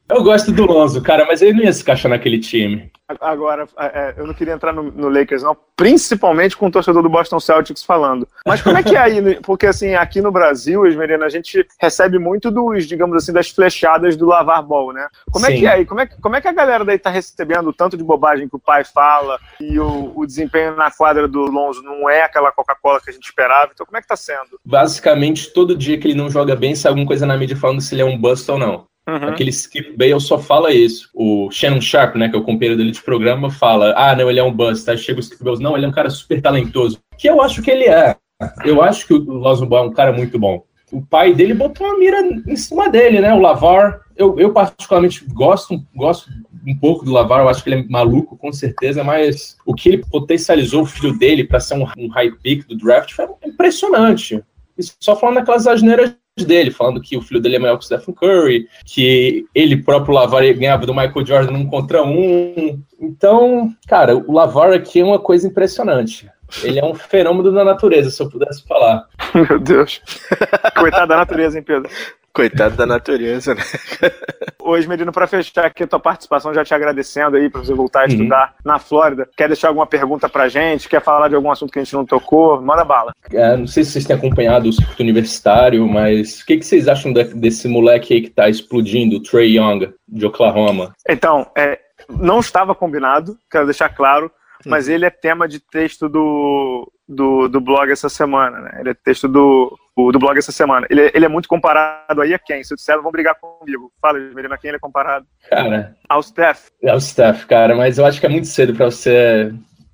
[0.09, 2.91] Eu gosto do Lonzo, cara, mas ele não ia se encaixar naquele time.
[3.21, 7.03] Agora, é, é, eu não queria entrar no, no, Lakers, não, principalmente com o torcedor
[7.03, 8.27] do Boston Celtics falando.
[8.47, 9.41] Mas como é que é aí?
[9.43, 14.17] Porque, assim, aqui no Brasil, Esmerina, a gente recebe muito dos, digamos assim, das flechadas
[14.17, 15.07] do lavar ball, né?
[15.31, 15.53] Como Sim.
[15.53, 15.85] é que é aí?
[15.85, 18.61] Como é, como é que a galera daí tá recebendo tanto de bobagem que o
[18.61, 23.11] pai fala e o, o desempenho na quadra do Lonzo não é aquela Coca-Cola que
[23.11, 23.71] a gente esperava?
[23.75, 24.59] Então, como é que tá sendo?
[24.65, 27.95] Basicamente, todo dia que ele não joga bem, sai alguma coisa na mídia falando se
[27.95, 28.92] ele é um bust ou não.
[29.09, 29.29] Uhum.
[29.29, 31.09] Aquele Skip Bale só fala isso.
[31.13, 34.39] O Shannon Sharp, né, que é o companheiro dele de programa, fala: ah, não, ele
[34.39, 34.89] é um bust.
[34.89, 37.01] Aí chega o Skip Bale, não, ele é um cara super talentoso.
[37.19, 38.17] Que eu acho que ele é.
[38.65, 40.65] Eu acho que o Lawson Ball é um cara muito bom.
[40.91, 43.33] O pai dele botou uma mira em cima dele, né?
[43.33, 44.01] O Lavar.
[44.17, 46.31] Eu, eu particularmente gosto, gosto
[46.67, 49.89] um pouco do Lavar, eu acho que ele é maluco, com certeza, mas o que
[49.89, 54.43] ele potencializou o filho dele para ser um, um high pick do draft foi impressionante.
[54.77, 57.87] Isso só falando daquelas asneiras dele, falando que o filho dele é maior que o
[57.87, 62.81] Stephen Curry, que ele próprio Lavar ganhava do Michael Jordan um contra um.
[63.01, 66.31] Então, cara, o Lavar aqui é uma coisa impressionante.
[66.63, 69.07] Ele é um fenômeno da natureza, se eu pudesse falar.
[69.35, 70.01] Meu Deus.
[70.79, 71.91] Coitado da natureza, hein, Pedro?
[72.35, 73.63] Coitado da natureza, né?
[74.59, 78.01] Hoje, Merino, para fechar aqui a tua participação, já te agradecendo aí para você voltar
[78.01, 78.09] a uhum.
[78.09, 78.55] estudar uhum.
[78.65, 79.29] na Flórida.
[79.37, 80.89] Quer deixar alguma pergunta pra gente?
[80.89, 82.61] Quer falar de algum assunto que a gente não tocou?
[82.63, 83.13] Manda bala.
[83.31, 86.89] É, não sei se vocês têm acompanhado o circuito universitário, mas o que, que vocês
[86.89, 90.95] acham desse moleque aí que tá explodindo, o Trey Young, de Oklahoma?
[91.07, 94.31] Então, é, não estava combinado, quero deixar claro
[94.67, 98.77] mas ele é tema de texto do, do, do blog essa semana, né?
[98.81, 100.87] Ele é texto do, do blog essa semana.
[100.91, 102.63] Ele, ele é muito comparado aí a quem?
[102.65, 103.93] Se eu disser, vão brigar comigo.
[104.01, 105.27] Fala, Merino, a quem ele é comparado?
[105.49, 105.95] Cara.
[106.09, 106.69] Ao Steph.
[106.87, 109.53] Ao Steph, cara, mas eu acho que é muito cedo para você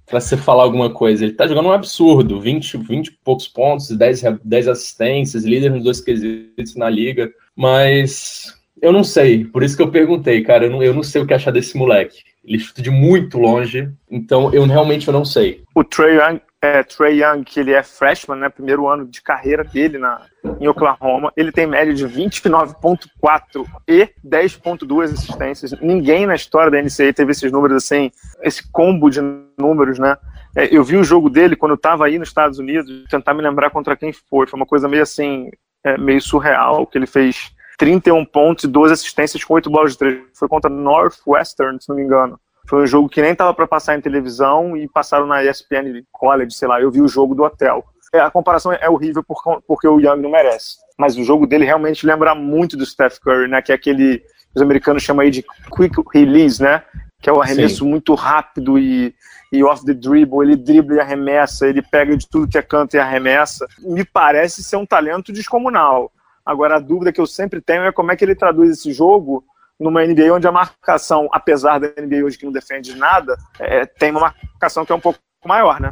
[0.09, 1.23] para você falar alguma coisa.
[1.23, 5.85] Ele tá jogando um absurdo, 20, 20 e poucos pontos, 10, 10 assistências, líder nos
[5.85, 10.71] dois quesitos na liga, mas eu não sei, por isso que eu perguntei, cara, eu
[10.71, 12.23] não, eu não sei o que achar desse moleque.
[12.45, 15.63] Ele chuta de muito longe, então eu realmente eu não sei.
[15.75, 19.63] O Trey Young, é, Trey Young, que ele é freshman, né, primeiro ano de carreira
[19.63, 20.23] dele na,
[20.59, 25.73] em Oklahoma, ele tem média de 29.4 e 10.2 assistências.
[25.81, 28.11] Ninguém na história da NCAA teve esses números assim,
[28.43, 29.21] esse combo de
[29.59, 30.17] números, né?
[30.57, 33.43] É, eu vi o jogo dele quando eu estava aí nos Estados Unidos, tentar me
[33.43, 34.47] lembrar contra quem foi.
[34.47, 35.51] Foi uma coisa meio assim,
[35.85, 39.99] é, meio surreal, que ele fez 31 pontos e 12 assistências com 8 bolas de
[39.99, 40.23] 3.
[40.35, 42.39] Foi contra Northwestern, se não me engano.
[42.69, 46.53] Foi um jogo que nem tava para passar em televisão e passaram na ESPN College,
[46.53, 46.81] sei lá.
[46.81, 47.83] Eu vi o jogo do hotel.
[48.13, 49.25] É, a comparação é horrível
[49.67, 50.77] porque o Young não merece.
[50.99, 53.63] Mas o jogo dele realmente lembra muito do Steph Curry, né?
[53.63, 54.23] Que é aquele
[54.55, 56.83] os americanos chamam aí de quick release, né?
[57.21, 57.91] Que é o arremesso Sim.
[57.91, 59.15] muito rápido e,
[59.53, 62.95] e off the dribble, ele dribla e arremessa, ele pega de tudo que é canto
[62.95, 63.67] e arremessa.
[63.81, 66.11] Me parece ser um talento descomunal.
[66.49, 69.45] Agora, a dúvida que eu sempre tenho é como é que ele traduz esse jogo
[69.79, 74.11] numa NBA onde a marcação, apesar da NBA hoje que não defende nada, é, tem
[74.11, 75.91] uma marcação que é um pouco maior, né?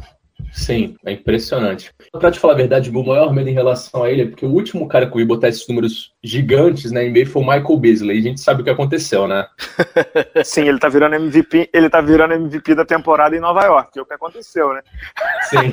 [0.51, 1.93] Sim, é impressionante.
[2.11, 4.51] Pra te falar a verdade, o maior medo em relação a ele é porque o
[4.51, 8.17] último cara que eu ia botar esses números gigantes na NBA foi o Michael Beasley.
[8.17, 9.45] E a gente sabe o que aconteceu, né?
[10.43, 13.99] Sim, ele tá virando MVP, ele tá virando MVP da temporada em Nova York, que
[13.99, 14.81] é o que aconteceu, né?
[15.49, 15.71] Sim.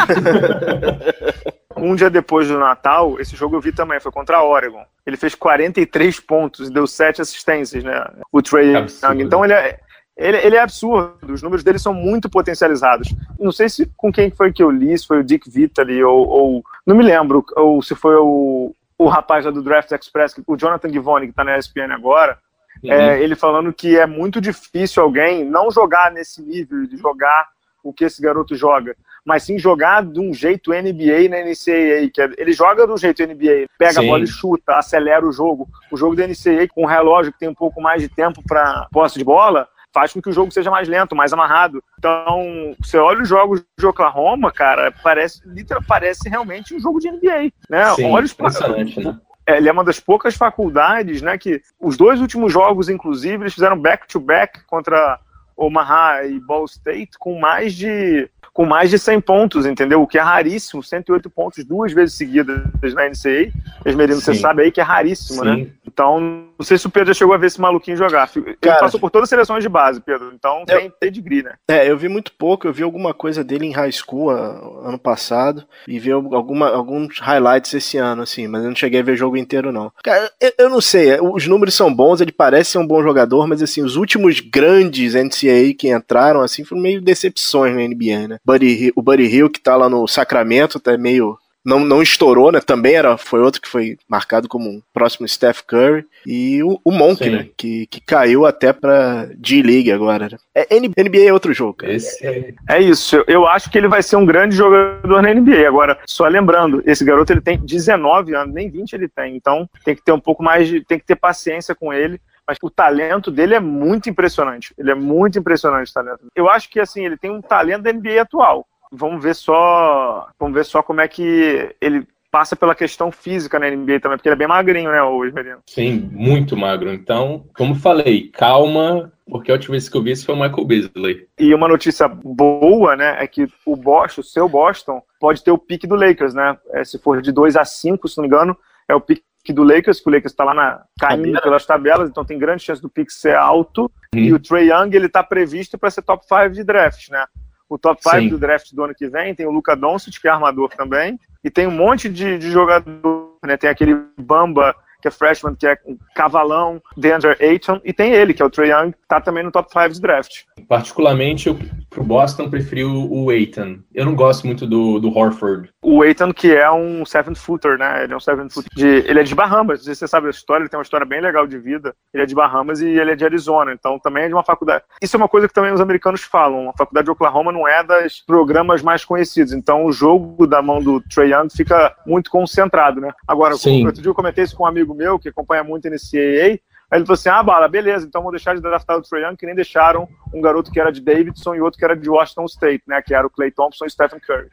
[1.76, 4.84] um dia depois do Natal, esse jogo eu vi também, foi contra a Oregon.
[5.06, 8.04] Ele fez 43 pontos e deu 7 assistências, né?
[8.32, 8.86] O Trey Young.
[9.20, 9.78] Então ele é,
[10.16, 13.12] ele, ele, é absurdo, os números dele são muito potencializados.
[13.38, 16.28] Não sei se com quem foi que eu li, se foi o Dick Vitale ou,
[16.28, 20.56] ou não me lembro, ou se foi o, o rapaz lá do Draft Express, o
[20.56, 22.38] Jonathan Givoni, que está na ESPN agora,
[22.82, 22.92] uhum.
[22.92, 27.48] é, ele falando que é muito difícil alguém não jogar nesse nível, de jogar
[27.82, 32.20] o que esse garoto joga, mas sim jogar de um jeito NBA na NCAA, que
[32.20, 34.06] é, ele joga de um jeito NBA, pega sim.
[34.06, 35.68] a bola e chuta, acelera o jogo.
[35.90, 38.86] O jogo da NCAA com um relógio que tem um pouco mais de tempo para
[38.92, 41.82] posse de bola, faz com que o jogo seja mais lento, mais amarrado.
[41.96, 47.10] Então, você olha os jogos de Oklahoma, cara, parece, literalmente, parece realmente um jogo de
[47.10, 47.94] NBA, né?
[47.94, 49.18] Sim, olha os né?
[49.46, 53.54] É, ele é uma das poucas faculdades, né, que os dois últimos jogos, inclusive, eles
[53.54, 55.20] fizeram back-to-back -back contra
[55.56, 60.00] Omaha e Ball State com mais de com mais de 100 pontos, entendeu?
[60.00, 62.62] O que é raríssimo, 108 pontos duas vezes seguidas
[62.94, 63.52] na NCAA.
[63.84, 65.56] Esmerino, você sabe aí que é raríssimo, né?
[65.56, 65.62] Sim.
[65.64, 65.70] né?
[65.86, 66.20] Então,
[66.58, 68.28] não sei se o Pedro chegou a ver esse maluquinho jogar.
[68.34, 70.32] Ele Cara, passou por todas as seleções de base, Pedro.
[70.34, 71.54] Então eu, tem pedigree, né?
[71.68, 72.66] É, eu vi muito pouco.
[72.66, 77.74] Eu vi alguma coisa dele em high school ano passado e vi alguma, alguns highlights
[77.74, 79.92] esse ano, assim, mas eu não cheguei a ver o jogo inteiro, não.
[80.02, 81.20] Cara, eu, eu não sei.
[81.20, 85.14] Os números são bons, ele parece ser um bom jogador, mas assim, os últimos grandes
[85.14, 88.38] NCAA que entraram, assim, foram meio decepções na NBA, né?
[88.44, 92.60] Buddy, o Buddy Hill, que tá lá no Sacramento, tá meio não, não estourou, né?
[92.60, 96.04] Também era, foi outro que foi marcado como um próximo Steph Curry.
[96.26, 97.30] E o, o Monk, Sim.
[97.30, 97.48] né?
[97.56, 100.28] Que, que caiu até pra G-League agora.
[100.30, 100.38] Né?
[100.54, 101.94] É, NBA é outro jogo, cara.
[101.94, 102.24] Esse...
[102.26, 103.24] É, é isso.
[103.26, 105.66] Eu acho que ele vai ser um grande jogador na NBA.
[105.66, 109.34] Agora, só lembrando, esse garoto ele tem 19 anos, nem 20 ele tem.
[109.34, 110.84] Então tem que ter um pouco mais de.
[110.84, 114.74] tem que ter paciência com ele mas o talento dele é muito impressionante.
[114.78, 116.26] Ele é muito impressionante o talento.
[116.34, 118.66] Eu acho que assim, ele tem um talento da NBA atual.
[118.92, 123.70] Vamos ver só, vamos ver só como é que ele passa pela questão física na
[123.70, 125.60] NBA também, porque ele é bem magrinho, né, o Esmerino?
[125.68, 126.92] Sim, muito magro.
[126.92, 130.64] Então, como falei, calma, porque a última vez que eu vi esse foi o Michael
[130.64, 131.28] Beasley.
[131.38, 135.58] E uma notícia boa, né, é que o Boston, o seu Boston, pode ter o
[135.58, 136.58] pique do Lakers, né?
[136.72, 138.56] É, se for de 2 a 5, se não me engano,
[138.88, 142.24] é o pique do Lakers, que o Lakers está lá na, caindo pelas tabelas, então
[142.24, 143.90] tem grande chance do pique ser alto.
[144.14, 144.18] Hum.
[144.18, 147.24] E o Trey Young, ele está previsto para ser top 5 de draft, né?
[147.68, 150.30] O top 5 do draft do ano que vem tem o Luca Doncic, que é
[150.30, 153.56] armador também, e tem um monte de, de jogador, né?
[153.56, 158.32] Tem aquele Bamba que é freshman, que é um cavalão, DeAndre Ayton, e tem ele,
[158.32, 160.44] que é o Trae Young, que tá também no top 5 de draft.
[160.66, 161.58] Particularmente, eu,
[161.94, 163.78] pro Boston, preferi o Ayton.
[163.94, 165.70] Eu não gosto muito do, do Horford.
[165.80, 168.02] O Ayton, que é um seven footer, né?
[168.02, 168.70] Ele é um seven footer.
[168.74, 170.82] De, ele é de Bahamas, não sei se você sabe a história, ele tem uma
[170.82, 171.94] história bem legal de vida.
[172.12, 174.84] Ele é de Bahamas e ele é de Arizona, então também é de uma faculdade.
[175.00, 176.68] Isso é uma coisa que também os americanos falam.
[176.68, 180.82] A faculdade de Oklahoma não é das programas mais conhecidos, então o jogo da mão
[180.82, 183.12] do Trae Young fica muito concentrado, né?
[183.26, 183.86] Agora, Sim.
[183.86, 186.58] outro dia eu comentei isso com um amigo meu que acompanha muito a NCAA,
[186.94, 189.34] Aí ele falou assim: ah, bala, beleza, então vou deixar de draftar o Trae Young,
[189.34, 192.44] que nem deixaram um garoto que era de Davidson e outro que era de Washington
[192.44, 193.02] State, né?
[193.02, 194.46] Que era o Clay Thompson e Stephen Curry.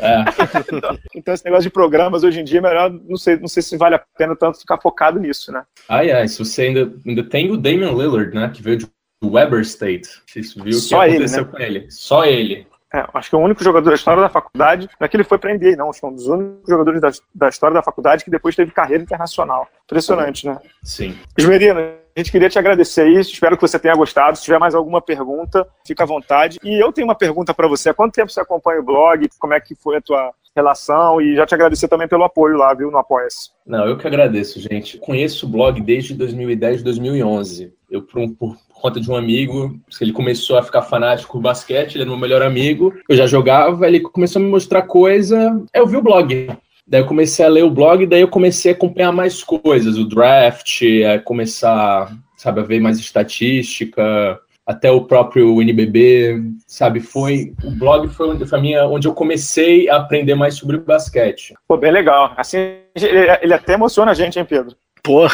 [0.00, 0.24] É.
[0.74, 3.62] então, então, esse negócio de programas hoje em dia é melhor, não sei, não sei
[3.62, 5.62] se vale a pena tanto ficar focado nisso, né?
[5.88, 8.50] Ai, ai, se você ainda, ainda tem o Damian Lillard, né?
[8.52, 8.88] Que veio de
[9.24, 10.08] Weber State.
[10.26, 11.52] Vocês viram o que aconteceu ele, né?
[11.52, 11.86] com ele?
[11.92, 12.66] Só ele.
[12.92, 15.24] É, acho que é o único jogador da história da faculdade, não é que ele
[15.24, 17.82] foi para NBA, não, acho que é um dos únicos jogadores da, da história da
[17.82, 19.68] faculdade que depois teve carreira internacional.
[19.84, 20.58] Impressionante, né?
[20.82, 21.18] Sim.
[21.36, 21.80] Esmerina,
[22.18, 24.36] a gente queria te agradecer isso, espero que você tenha gostado.
[24.36, 26.58] Se tiver mais alguma pergunta, fica à vontade.
[26.64, 29.28] E eu tenho uma pergunta para você: há quanto tempo você acompanha o blog?
[29.38, 31.20] Como é que foi a tua relação?
[31.20, 33.50] E já te agradecer também pelo apoio lá, viu, no Apoia-se.
[33.64, 34.98] Não, eu que agradeço, gente.
[34.98, 37.72] Conheço o blog desde 2010, 2011.
[37.88, 42.02] Eu, por, por conta de um amigo, ele começou a ficar fanático com basquete, ele
[42.02, 45.96] era meu melhor amigo, eu já jogava, ele começou a me mostrar coisa, eu vi
[45.96, 46.48] o blog.
[46.86, 50.08] Daí eu comecei a ler o blog, daí eu comecei a acompanhar mais coisas, o
[50.08, 57.70] draft, a começar, sabe, a ver mais estatística, até o próprio NBB, sabe, foi o
[57.70, 61.54] blog foi foi minha, onde eu comecei a aprender mais sobre basquete.
[61.66, 62.32] Pô, bem legal.
[62.36, 64.76] Assim, ele até emociona a gente, hein, Pedro?
[65.02, 65.26] Pô,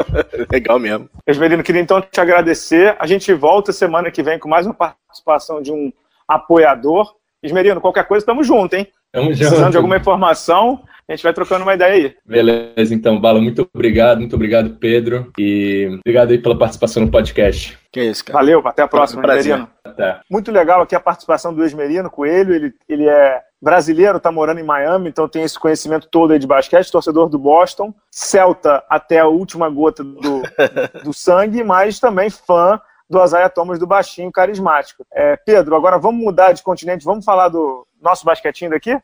[0.50, 1.08] legal mesmo.
[1.26, 2.96] Esmerino, queria então te agradecer.
[2.98, 5.92] A gente volta semana que vem com mais uma participação de um
[6.28, 7.14] apoiador.
[7.42, 8.86] Esmerino, qualquer coisa, estamos juntos, hein?
[9.12, 9.38] Tamo junto.
[9.38, 12.14] Precisando de alguma informação, a gente vai trocando uma ideia aí.
[12.26, 17.78] Beleza, então, Bala, muito obrigado, muito obrigado, Pedro, e obrigado aí pela participação no podcast.
[17.92, 18.40] Que isso, cara.
[18.40, 19.68] Valeu, até a próxima, Esmerino.
[19.96, 20.20] Até.
[20.30, 24.64] Muito legal aqui a participação do Esmerino Coelho, ele, ele é brasileiro, tá morando em
[24.64, 29.26] Miami, então tem esse conhecimento todo aí de basquete, torcedor do Boston, Celta até a
[29.26, 30.42] última gota do,
[31.02, 35.06] do sangue, mas também fã do Azaia Thomas do baixinho carismático.
[35.12, 38.98] É, Pedro, agora vamos mudar de continente, vamos falar do nosso basquetinho daqui?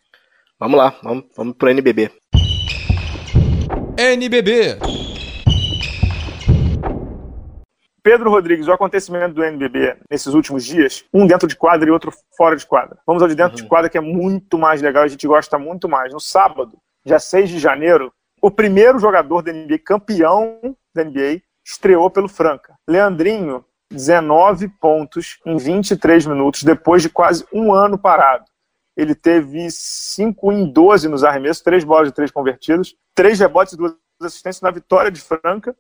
[0.58, 2.10] Vamos lá, vamos, vamos pro NBB.
[3.96, 4.78] NBB.
[8.02, 12.12] Pedro Rodrigues, o acontecimento do NBB nesses últimos dias, um dentro de quadra e outro
[12.36, 12.98] fora de quadra.
[13.06, 13.62] Vamos ao de dentro uhum.
[13.62, 16.12] de quadra, que é muito mais legal, a gente gosta muito mais.
[16.12, 20.58] No sábado, dia 6 de janeiro, o primeiro jogador da NBA, campeão
[20.94, 22.74] da NBA, estreou pelo Franca.
[22.88, 28.44] Leandrinho, 19 pontos em 23 minutos, depois de quase um ano parado
[28.96, 33.76] ele teve 5 em 12 nos arremessos, 3 bolas de 3 convertidas, 3 rebotes e
[33.76, 35.74] 2 assistências na vitória de Franca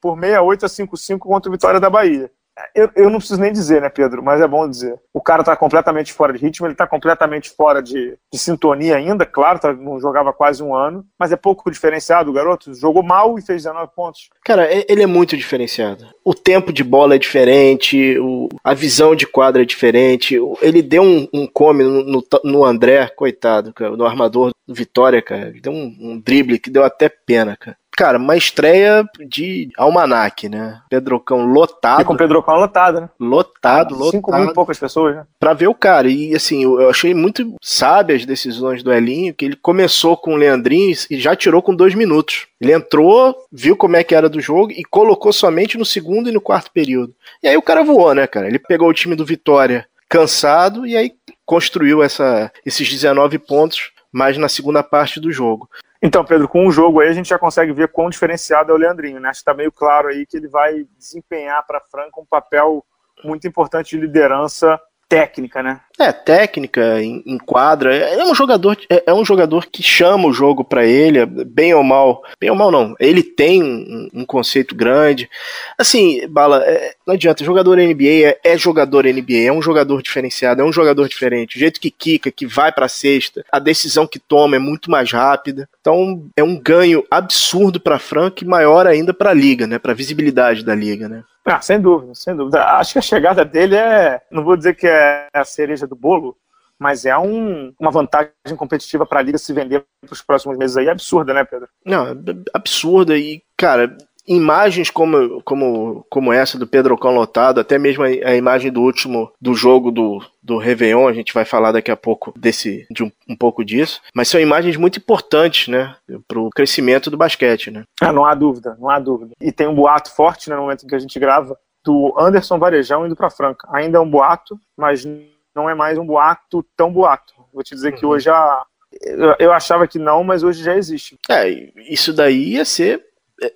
[0.00, 2.30] por 68 a 55 contra a vitória da Bahia
[2.74, 4.22] eu, eu, não preciso nem dizer, né, Pedro?
[4.22, 4.98] Mas é bom dizer.
[5.12, 9.24] O cara tá completamente fora de ritmo, ele tá completamente fora de, de sintonia ainda,
[9.24, 12.74] claro, tá, não jogava quase um ano, mas é pouco diferenciado o garoto.
[12.74, 14.28] Jogou mal e fez 19 pontos.
[14.44, 16.06] Cara, ele é muito diferenciado.
[16.24, 20.36] O tempo de bola é diferente, o, a visão de quadra é diferente.
[20.60, 25.52] Ele deu um, um come no, no, André, coitado, cara, no armador do Vitória, cara.
[25.60, 30.80] Deu um, um drible que deu até pena, cara cara, uma estreia de almanac, né?
[30.88, 32.00] Pedrocão lotado.
[32.00, 33.10] E com o Pedrocão lotado, né?
[33.20, 34.10] Lotado, lotado.
[34.10, 35.26] Cinco mil e poucas pessoas, né?
[35.38, 36.08] Pra ver o cara.
[36.08, 40.36] E assim, eu achei muito sábio as decisões do Elinho, que ele começou com o
[40.36, 42.46] Leandrinho e já tirou com dois minutos.
[42.58, 46.32] Ele entrou, viu como é que era do jogo e colocou somente no segundo e
[46.32, 47.14] no quarto período.
[47.42, 48.46] E aí o cara voou, né, cara?
[48.46, 51.12] Ele pegou o time do Vitória cansado e aí
[51.44, 55.68] construiu essa, esses 19 pontos mais na segunda parte do jogo.
[56.02, 58.78] Então, Pedro, com o jogo aí a gente já consegue ver quão diferenciado é o
[58.78, 59.28] Leandrinho, né?
[59.28, 62.84] Acho que está meio claro aí que ele vai desempenhar para Franca um papel
[63.22, 65.80] muito importante de liderança técnica, né?
[66.00, 67.94] É, técnica, em, quadra.
[67.94, 71.84] É um jogador, é, é, um jogador que chama o jogo para ele, bem ou
[71.84, 72.22] mal.
[72.40, 72.94] Bem ou mal não.
[72.98, 75.28] Ele tem um, um conceito grande.
[75.76, 77.44] Assim, Bala, é, não adianta.
[77.44, 81.56] Jogador NBA é, é, jogador NBA, é um jogador diferenciado, é um jogador diferente.
[81.56, 85.12] O jeito que quica, que vai pra cesta, a decisão que toma é muito mais
[85.12, 85.68] rápida.
[85.82, 89.78] Então, é um ganho absurdo para Frank e maior ainda para a liga, né?
[89.78, 91.24] Para visibilidade da liga, né?
[91.44, 92.62] Ah, sem dúvida, sem dúvida.
[92.62, 96.36] Acho que a chegada dele é, não vou dizer que é a cereja do bolo,
[96.78, 100.78] mas é um, uma vantagem competitiva para a liga se vender para os próximos meses
[100.78, 101.68] aí absurda, né, Pedro?
[101.84, 102.06] Não,
[102.54, 108.06] absurda e, cara, imagens como, como, como essa do Pedro Cão lotado, até mesmo a,
[108.06, 111.96] a, imagem do último do jogo do, do Réveillon, a gente vai falar daqui a
[111.96, 115.94] pouco desse, de um, um pouco disso, mas são imagens muito importantes, né,
[116.26, 117.84] para o crescimento do basquete, né?
[118.00, 119.32] Ah, não há dúvida, não há dúvida.
[119.40, 122.58] E tem um boato forte né, no momento em que a gente grava do Anderson
[122.58, 123.68] Varejão indo para Franca.
[123.72, 125.04] Ainda é um boato, mas
[125.54, 127.34] não é mais um boato tão boato.
[127.52, 127.98] Vou te dizer uhum.
[127.98, 128.64] que hoje já
[129.02, 131.18] eu, eu achava que não, mas hoje já existe.
[131.28, 131.48] É,
[131.88, 133.02] isso daí ia ser
[133.42, 133.52] é,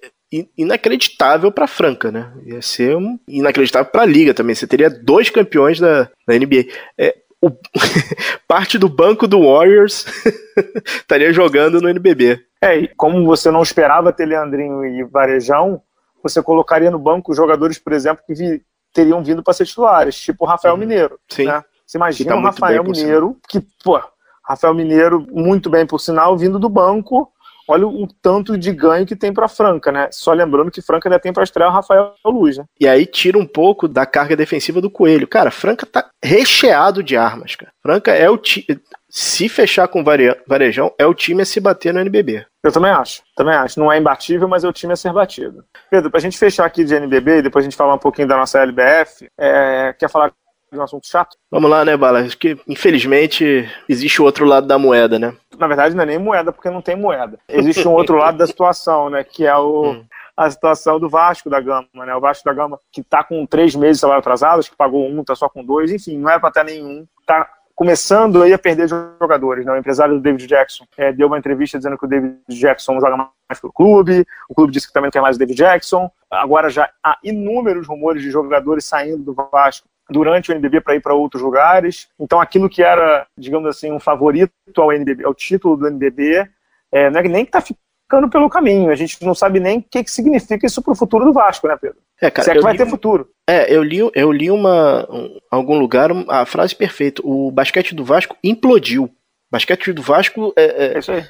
[0.57, 2.33] inacreditável para Franca, né?
[2.45, 4.55] Ia ser um inacreditável para a liga também.
[4.55, 6.67] Você teria dois campeões da, da NBA.
[6.97, 7.51] É, o,
[8.47, 10.07] parte do banco do Warriors
[10.87, 12.41] estaria jogando no NBB.
[12.61, 15.83] É, e como você não esperava ter Leandrinho e Varejão,
[16.23, 20.45] você colocaria no banco jogadores, por exemplo, que vi, teriam vindo para ser titulares, tipo
[20.45, 20.81] o Rafael uhum.
[20.81, 21.19] Mineiro.
[21.29, 21.45] Sim.
[21.45, 21.63] Né?
[21.87, 24.01] Você imagina o Rafael Mineiro, que, pô,
[24.45, 27.31] Rafael Mineiro, muito bem por sinal, vindo do banco.
[27.67, 30.09] Olha o tanto de ganho que tem para Franca, né?
[30.11, 32.65] Só lembrando que Franca ainda tem para estrear o Rafael Luz, né?
[32.79, 35.27] E aí tira um pouco da carga defensiva do Coelho.
[35.27, 37.73] Cara, Franca tá recheado de armas, cara.
[37.83, 38.67] Franca é o time.
[39.09, 40.05] Se fechar com
[40.47, 42.45] varejão, é o time a se bater no NBB.
[42.63, 43.79] Eu também acho, também acho.
[43.79, 45.65] Não é imbatível, mas é o time a ser batido.
[45.91, 48.37] Pedro, pra gente fechar aqui de NBB e depois a gente falar um pouquinho da
[48.37, 49.95] nossa LBF, é...
[49.99, 50.33] quer falar
[50.79, 51.37] um assunto chato?
[51.51, 52.21] Vamos lá, né, Bala?
[52.21, 55.35] Acho que, infelizmente, existe o outro lado da moeda, né?
[55.59, 57.39] Na verdade, não é nem moeda, porque não tem moeda.
[57.49, 59.25] Existe um outro lado da situação, né?
[59.25, 59.93] Que é o.
[59.93, 60.05] Hum
[60.37, 62.15] a situação do Vasco da Gama, né?
[62.15, 65.09] O Vasco da Gama que está com três meses de salário atrasado, acho que pagou
[65.09, 67.07] um, está só com dois, enfim, não é para ter nenhum.
[67.21, 69.65] Está começando aí a perder jogadores.
[69.65, 69.73] Né?
[69.73, 73.17] O empresário do David Jackson é, deu uma entrevista dizendo que o David Jackson joga
[73.17, 76.11] mais pelo clube, o clube disse que também não quer mais o David Jackson.
[76.31, 81.01] Agora já há inúmeros rumores de jogadores saindo do Vasco durante o NBB para ir
[81.01, 82.09] para outros lugares.
[82.19, 86.49] Então, aquilo que era, digamos assim, um favorito ao NBB, ao título do NBB,
[86.93, 88.91] é, não é nem que está ficando pelo caminho.
[88.91, 91.67] A gente não sabe nem o que, que significa isso para o futuro do Vasco,
[91.67, 91.99] né, Pedro?
[92.21, 93.29] É, cara, Se é que vai li, ter futuro.
[93.49, 97.23] É, eu li, eu li uma, um, algum lugar a frase perfeita.
[97.25, 99.05] O basquete do Vasco implodiu.
[99.05, 99.11] O
[99.51, 101.25] basquete do Vasco é, é, é isso aí.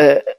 [0.00, 0.36] É,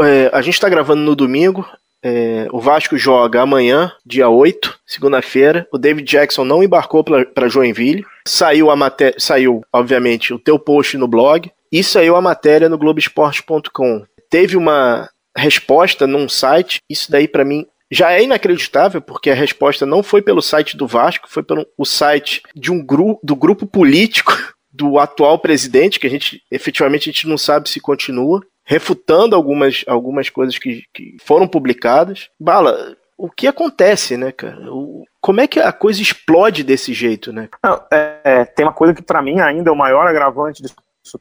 [0.00, 1.66] é, a gente está gravando no domingo.
[2.04, 5.66] É, o Vasco joga amanhã, dia 8, segunda-feira.
[5.72, 8.04] O David Jackson não embarcou para Joinville.
[8.26, 8.76] Saiu a
[9.18, 14.04] saiu, obviamente, o teu post no blog e saiu a matéria no Globoesporte.com.
[14.28, 16.80] Teve uma resposta num site.
[16.90, 20.86] Isso daí para mim já é inacreditável, porque a resposta não foi pelo site do
[20.86, 24.32] Vasco, foi pelo o site de um grupo do grupo político
[24.72, 29.84] do atual presidente, que a gente efetivamente a gente não sabe se continua, refutando algumas,
[29.86, 32.30] algumas coisas que, que foram publicadas.
[32.38, 34.72] Bala, o que acontece, né, cara?
[34.72, 37.48] O, como é que a coisa explode desse jeito, né?
[37.62, 40.74] Não, é, é tem uma coisa que para mim ainda é o maior agravante disso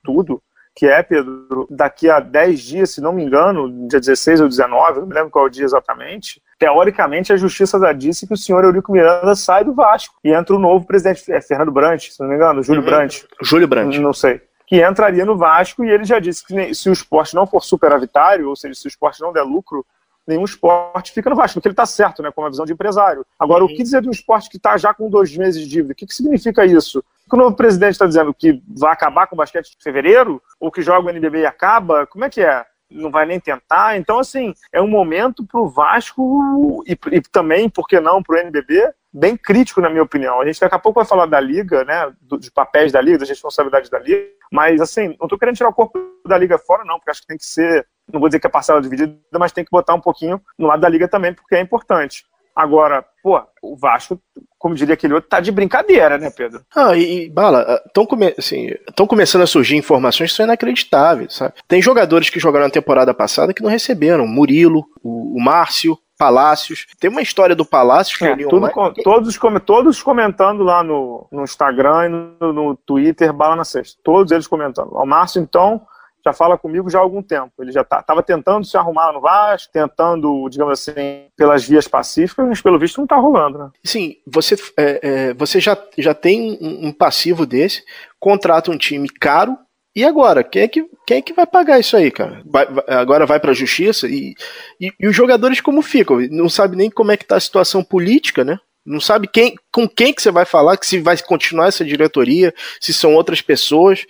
[0.04, 0.42] tudo,
[0.76, 5.02] que é, Pedro, daqui a 10 dias, se não me engano, dia 16 ou 19,
[5.02, 8.38] não me lembro qual é o dia exatamente, teoricamente a justiça já disse que o
[8.38, 12.20] senhor Eurico Miranda sai do Vasco e entra o novo presidente, é Fernando Brant, se
[12.20, 12.88] não me engano, Júlio uhum.
[12.88, 13.24] Brant.
[13.42, 13.96] Júlio Brant.
[13.98, 14.42] Não sei.
[14.72, 18.48] Que entraria no Vasco e ele já disse que se o esporte não for superavitário,
[18.48, 19.86] ou seja, se o esporte não der lucro,
[20.26, 23.26] nenhum esporte fica no Vasco, porque ele está certo, né, com a visão de empresário.
[23.38, 23.70] Agora, uhum.
[23.70, 25.92] o que dizer de um esporte que está já com dois meses de dívida?
[25.92, 27.04] O que, que significa isso?
[27.30, 30.42] Que o novo presidente está dizendo que vai acabar com o basquete em fevereiro?
[30.58, 32.08] Ou que joga o NBB e acaba?
[32.08, 32.66] Como é que é?
[32.90, 33.98] Não vai nem tentar?
[33.98, 38.38] Então, assim, é um momento para o Vasco e, e também, por que não, para
[38.38, 40.40] o NBB, bem crítico, na minha opinião.
[40.40, 43.30] A gente daqui a pouco vai falar da Liga, né, dos papéis da Liga, das
[43.30, 45.98] responsabilidades da Liga, mas, assim, não estou querendo tirar o corpo
[46.28, 48.50] da Liga fora, não, porque acho que tem que ser não vou dizer que é
[48.50, 51.62] parcela dividida, mas tem que botar um pouquinho no lado da liga também, porque é
[51.62, 52.26] importante.
[52.54, 54.22] Agora, pô, o Vasco,
[54.60, 56.62] como diria aquele outro, tá de brincadeira, né, Pedro?
[56.76, 58.70] Ah, e, e Bala, estão come assim,
[59.08, 61.54] começando a surgir informações que são inacreditáveis, sabe?
[61.66, 64.28] Tem jogadores que jogaram na temporada passada que não receberam.
[64.28, 66.86] Murilo, o, o Márcio, Palácios.
[67.00, 71.28] Tem uma história do Palácios que é, eu li com, todos, todos comentando lá no,
[71.32, 74.00] no Instagram e no, no Twitter, Bala na Sexta.
[74.04, 74.94] Todos eles comentando.
[74.94, 75.82] O Márcio, então,
[76.24, 77.52] já fala comigo já há algum tempo.
[77.60, 82.48] Ele já estava tá, tentando se arrumar no Vasco, tentando, digamos assim, pelas vias pacíficas,
[82.48, 83.72] mas pelo visto não está rolando, né?
[83.84, 87.84] Sim, você, é, é, você já, já tem um, um passivo desse,
[88.20, 89.58] contrata um time caro,
[89.96, 90.44] e agora?
[90.44, 92.42] Quem é que, quem é que vai pagar isso aí, cara?
[92.46, 94.34] Vai, vai, agora vai para a justiça e,
[94.80, 96.20] e, e, os jogadores como ficam?
[96.30, 98.58] Não sabe nem como é que tá a situação política, né?
[98.86, 102.54] Não sabe quem, com quem que você vai falar, que se vai continuar essa diretoria,
[102.80, 104.06] se são outras pessoas.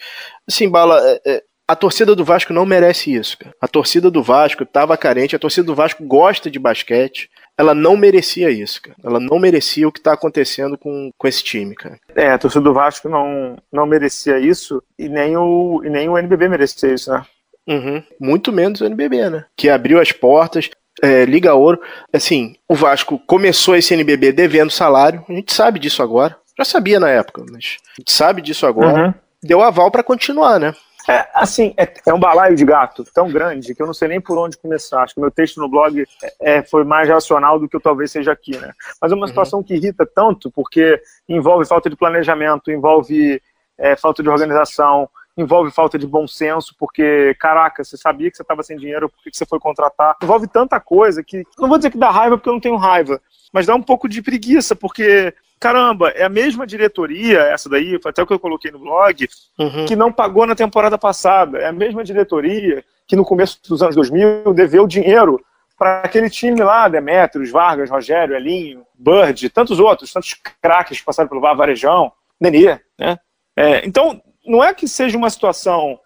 [0.48, 3.56] Assim, Bala, é, é a torcida do Vasco não merece isso, cara.
[3.62, 7.30] A torcida do Vasco estava carente, a torcida do Vasco gosta de basquete.
[7.62, 8.98] Ela não merecia isso, cara.
[9.04, 12.00] Ela não merecia o que está acontecendo com, com esse time, cara.
[12.16, 16.18] É, a torcida do Vasco não, não merecia isso e nem, o, e nem o
[16.18, 17.24] NBB merecia isso, né?
[17.68, 18.02] Uhum.
[18.20, 19.46] Muito menos o NBB, né?
[19.56, 20.72] Que abriu as portas,
[21.04, 21.80] é, Liga Ouro.
[22.12, 25.24] Assim, o Vasco começou esse NBB devendo salário.
[25.30, 26.36] A gente sabe disso agora.
[26.58, 29.06] Já sabia na época, mas a gente sabe disso agora.
[29.06, 29.14] Uhum.
[29.44, 30.74] Deu aval para continuar, né?
[31.12, 34.22] É, assim, é, é, um balaio de gato tão grande que eu não sei nem
[34.22, 35.04] por onde começar.
[35.04, 38.12] Acho que meu texto no blog é, é foi mais racional do que eu talvez
[38.12, 38.72] seja aqui, né?
[39.02, 39.28] Mas é uma uhum.
[39.28, 43.42] situação que irrita tanto, porque envolve falta de planejamento, envolve
[43.78, 48.44] é, falta de organização, envolve falta de bom senso, porque, caraca, você sabia que você
[48.44, 50.16] estava sem dinheiro, por que você foi contratar?
[50.24, 51.44] Envolve tanta coisa que.
[51.60, 53.20] Não vou dizer que dá raiva, porque eu não tenho raiva,
[53.52, 58.10] mas dá um pouco de preguiça, porque caramba, é a mesma diretoria, essa daí, foi
[58.10, 59.86] até o que eu coloquei no blog, uhum.
[59.86, 61.60] que não pagou na temporada passada.
[61.60, 65.40] É a mesma diretoria que no começo dos anos 2000 deveu dinheiro
[65.78, 71.30] para aquele time lá, Demetrios, Vargas, Rogério, Elinho, Bird, tantos outros, tantos craques que passaram
[71.30, 73.20] pelo Varejão, Nenê, né?
[73.56, 76.00] É, então, não é que seja uma situação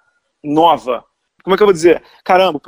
[0.44, 1.06] nova.
[1.44, 2.04] Como é que eu vou dizer?
[2.26, 2.60] Caramba,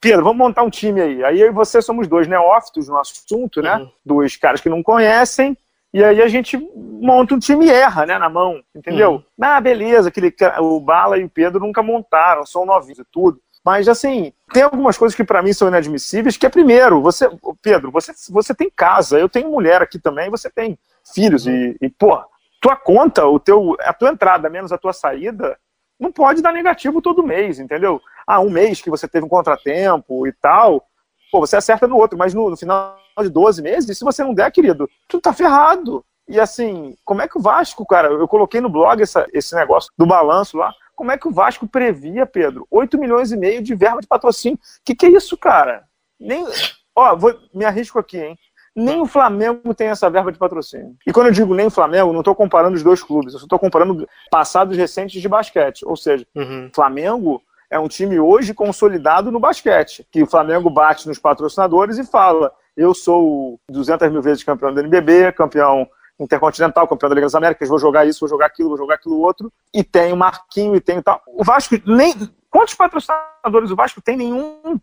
[0.00, 1.24] Pedro, vamos montar um time aí.
[1.24, 3.76] Aí eu e você somos dois neófitos no assunto, né?
[3.76, 3.90] Uhum.
[4.04, 5.56] Dois caras que não conhecem,
[5.92, 6.56] e aí a gente
[7.00, 9.12] monta um time e erra, né, na mão, entendeu?
[9.12, 9.22] Uhum.
[9.40, 13.40] Ah, beleza, aquele, o Bala e o Pedro nunca montaram, são novinhos e tudo.
[13.64, 17.30] Mas, assim, tem algumas coisas que para mim são inadmissíveis, que é, primeiro, você,
[17.60, 20.78] Pedro, você, você tem casa, eu tenho mulher aqui também, você tem
[21.14, 22.20] filhos, e, e pô,
[22.60, 25.56] tua conta, o teu, a tua entrada menos a tua saída,
[25.98, 28.00] não pode dar negativo todo mês, entendeu?
[28.26, 30.84] Ah, um mês que você teve um contratempo e tal,
[31.32, 34.34] pô, você acerta no outro, mas no, no final de 12 meses, se você não
[34.34, 36.04] der, querido, tu tá ferrado.
[36.28, 39.90] E assim, como é que o Vasco, cara, eu coloquei no blog essa, esse negócio
[39.96, 42.66] do balanço lá, como é que o Vasco previa, Pedro?
[42.70, 44.58] 8 milhões e meio de verba de patrocínio.
[44.84, 45.84] Que que é isso, cara?
[46.20, 46.46] Nem,
[46.94, 48.38] ó, vou, me arrisco aqui, hein?
[48.76, 50.94] Nem o Flamengo tem essa verba de patrocínio.
[51.06, 53.58] E quando eu digo nem o Flamengo, não estou comparando os dois clubes, eu estou
[53.58, 55.84] comparando passados recentes de basquete.
[55.84, 56.70] Ou seja, uhum.
[56.74, 57.42] Flamengo
[57.72, 62.52] é um time hoje consolidado no basquete, que o Flamengo bate nos patrocinadores e fala:
[62.76, 65.88] eu sou 200 mil vezes campeão do NBB, campeão
[66.20, 69.18] Intercontinental, campeão da Liga das Américas, vou jogar isso, vou jogar aquilo, vou jogar aquilo
[69.18, 71.22] outro, e tem o Marquinho, e tem tal.
[71.26, 72.14] O Vasco, nem.
[72.50, 74.18] Quantos patrocinadores o Vasco tem?
[74.18, 74.78] Nenhum.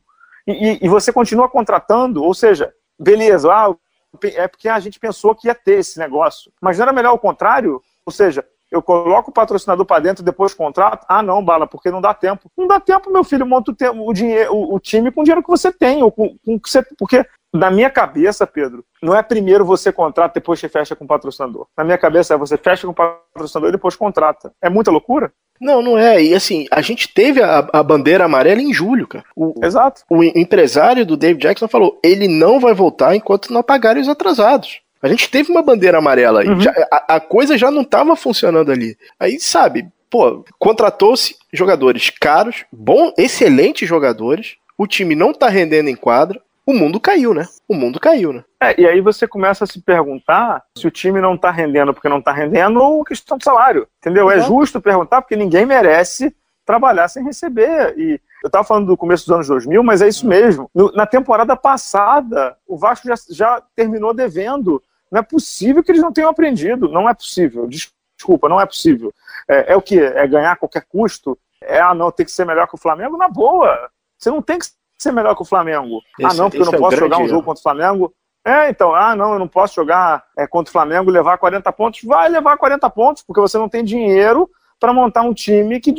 [0.48, 3.76] E, e, e você continua contratando, ou seja, beleza, ah,
[4.24, 6.52] é porque a gente pensou que ia ter esse negócio.
[6.60, 7.80] Mas não era melhor o contrário?
[8.04, 11.06] Ou seja, eu coloco o patrocinador para dentro, depois contrato.
[11.08, 12.50] Ah, não, bala, porque não dá tempo.
[12.58, 15.44] Não dá tempo, meu filho, monta o, o, dinheiro, o, o time com o dinheiro
[15.44, 19.24] que você tem, ou com, com que você, porque na minha cabeça, Pedro, não é
[19.24, 21.66] primeiro você contrata, depois você fecha com o patrocinador.
[21.76, 24.52] Na minha cabeça é você fecha com o patrocinador e depois contrata.
[24.62, 25.32] É muita loucura?
[25.60, 26.24] Não, não é.
[26.24, 29.26] E assim, a gente teve a, a bandeira amarela em julho, cara.
[29.36, 30.04] O, Exato.
[30.10, 34.08] O, o empresário do Dave Jackson falou: ele não vai voltar enquanto não pagarem os
[34.08, 34.82] atrasados.
[35.02, 36.48] A gente teve uma bandeira amarela aí.
[36.48, 36.60] Uhum.
[36.60, 38.98] Já, a, a, coisa já não estava funcionando ali.
[39.20, 44.58] Aí, sabe, pô, contratou-se jogadores caros, bom, excelentes jogadores.
[44.78, 47.48] O time não tá rendendo em quadra o mundo caiu, né?
[47.68, 48.44] O mundo caiu, né?
[48.62, 52.08] É, e aí você começa a se perguntar se o time não tá rendendo porque
[52.08, 54.26] não tá rendendo ou questão de salário, entendeu?
[54.26, 54.32] Uhum.
[54.32, 56.32] É justo perguntar porque ninguém merece
[56.64, 57.98] trabalhar sem receber.
[57.98, 60.70] E eu tava falando do começo dos anos 2000, mas é isso mesmo.
[60.74, 64.80] No, na temporada passada, o Vasco já, já terminou devendo.
[65.12, 66.90] Não é possível que eles não tenham aprendido.
[66.90, 67.68] Não é possível.
[67.68, 69.14] Desculpa, não é possível.
[69.48, 70.00] É, é o que?
[70.00, 71.38] É ganhar a qualquer custo?
[71.62, 73.18] É, ah, não, tem que ser melhor que o Flamengo?
[73.18, 73.90] Na boa.
[74.18, 76.02] Você não tem que ser melhor que o Flamengo.
[76.22, 78.14] Ah, esse, ah, não, porque eu não é posso jogar um jogo contra o Flamengo.
[78.46, 81.72] É, então, ah, não, eu não posso jogar é, contra o Flamengo e levar 40
[81.74, 82.02] pontos.
[82.04, 84.50] Vai levar 40 pontos, porque você não tem dinheiro
[84.80, 85.94] para montar um time que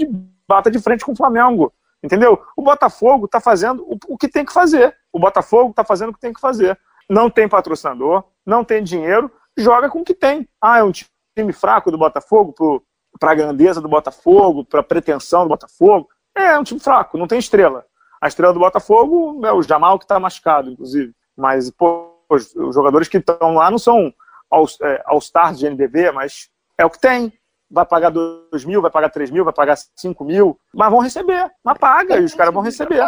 [0.48, 1.72] bata de frente com o Flamengo.
[2.02, 2.42] Entendeu?
[2.56, 4.96] O Botafogo está fazendo o, o, que tem que fazer.
[5.12, 6.78] O Botafogo está fazendo o que tem que fazer.
[7.08, 10.46] Não tem patrocinador, não tem dinheiro, joga com o que tem.
[10.61, 12.84] Ah, é um time fraco do Botafogo
[13.18, 16.09] para a grandeza do Botafogo, para a pretensão do Botafogo.
[16.36, 17.84] É, é um time fraco, não tem estrela.
[18.20, 21.14] A estrela do Botafogo é o Jamal, que está machucado, inclusive.
[21.36, 24.12] Mas, pô, os, jogadores que estão lá não são
[24.82, 27.32] é, All-Stars de NBB, mas é o que tem.
[27.70, 31.50] Vai pagar 2 mil, vai pagar 3 mil, vai pagar 5 mil, mas vão receber.
[31.64, 33.04] Mas paga, e os caras vão receber.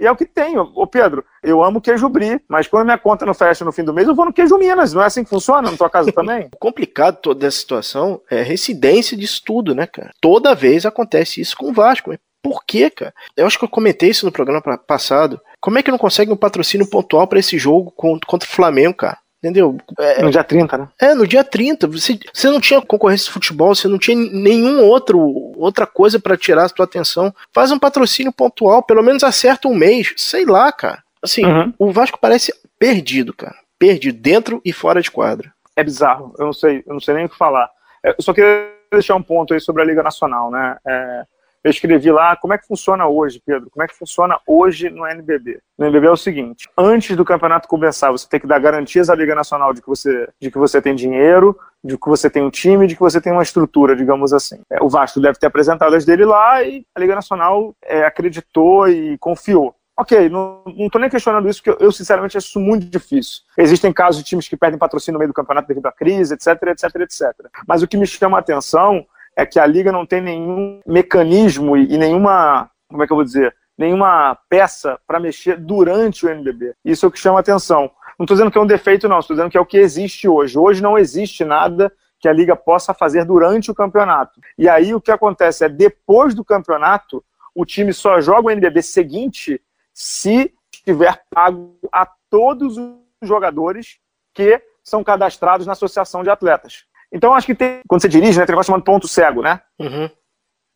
[0.00, 0.58] E, é, o que tem.
[0.58, 3.92] Ô, Pedro, eu amo queijo brie, mas quando minha conta não fecha no fim do
[3.92, 4.94] mês, eu vou no queijo Minas.
[4.94, 6.48] Não é assim que funciona na tua casa também?
[6.52, 10.12] o complicado toda essa situação é a residência de estudo, né, cara?
[10.20, 12.14] Toda vez acontece isso com o Vasco.
[12.42, 13.12] Por quê, cara?
[13.36, 15.40] Eu acho que eu comentei isso no programa passado.
[15.60, 19.18] Como é que não consegue um patrocínio pontual para esse jogo contra o Flamengo, cara?
[19.38, 19.78] Entendeu?
[19.98, 20.88] É, no dia 30, né?
[21.00, 21.86] É, no dia 30.
[21.86, 25.18] Você, você não tinha concorrência de futebol, você não tinha nenhum outro
[25.56, 27.32] outra coisa para tirar a sua atenção.
[27.52, 30.12] Faz um patrocínio pontual, pelo menos acerta um mês.
[30.16, 31.02] Sei lá, cara.
[31.22, 31.72] Assim, uhum.
[31.78, 33.56] o Vasco parece perdido, cara.
[33.78, 35.52] Perdido, dentro e fora de quadra.
[35.76, 36.34] É bizarro.
[36.38, 37.70] Eu não sei, eu não sei nem o que falar.
[38.02, 40.76] Eu só queria deixar um ponto aí sobre a Liga Nacional, né?
[40.84, 41.24] É,
[41.62, 45.06] eu escrevi lá como é que funciona hoje, Pedro, como é que funciona hoje no
[45.06, 45.60] NBB.
[45.76, 49.14] No NBB é o seguinte: antes do campeonato começar, você tem que dar garantias à
[49.14, 52.50] Liga Nacional de que você, de que você tem dinheiro, de que você tem um
[52.50, 54.60] time, de que você tem uma estrutura, digamos assim.
[54.70, 58.88] É, o Vasco deve ter apresentado as dele lá e a Liga Nacional é, acreditou
[58.88, 59.74] e confiou.
[60.00, 63.42] Ok, não, estou nem questionando isso, porque eu, eu, sinceramente acho isso muito difícil.
[63.56, 66.62] Existem casos de times que perdem patrocínio no meio do campeonato devido à crise, etc,
[66.68, 67.22] etc, etc.
[67.66, 69.04] Mas o que me chama a atenção
[69.38, 73.24] é que a liga não tem nenhum mecanismo e, nenhuma, como é que eu vou
[73.24, 76.74] dizer, nenhuma peça para mexer durante o NBB.
[76.84, 77.88] Isso é o que chama atenção.
[78.18, 80.26] Não estou dizendo que é um defeito, não, estou dizendo que é o que existe
[80.26, 80.58] hoje.
[80.58, 84.40] Hoje não existe nada que a liga possa fazer durante o campeonato.
[84.58, 87.24] E aí o que acontece é depois do campeonato,
[87.54, 89.62] o time só joga o NBB seguinte
[89.94, 90.52] se
[90.84, 93.98] tiver pago a todos os jogadores
[94.34, 96.88] que são cadastrados na associação de atletas.
[97.12, 99.60] Então, acho que tem, quando você dirige, né, tem um negócio chamado ponto cego, né?
[99.78, 100.10] Uhum.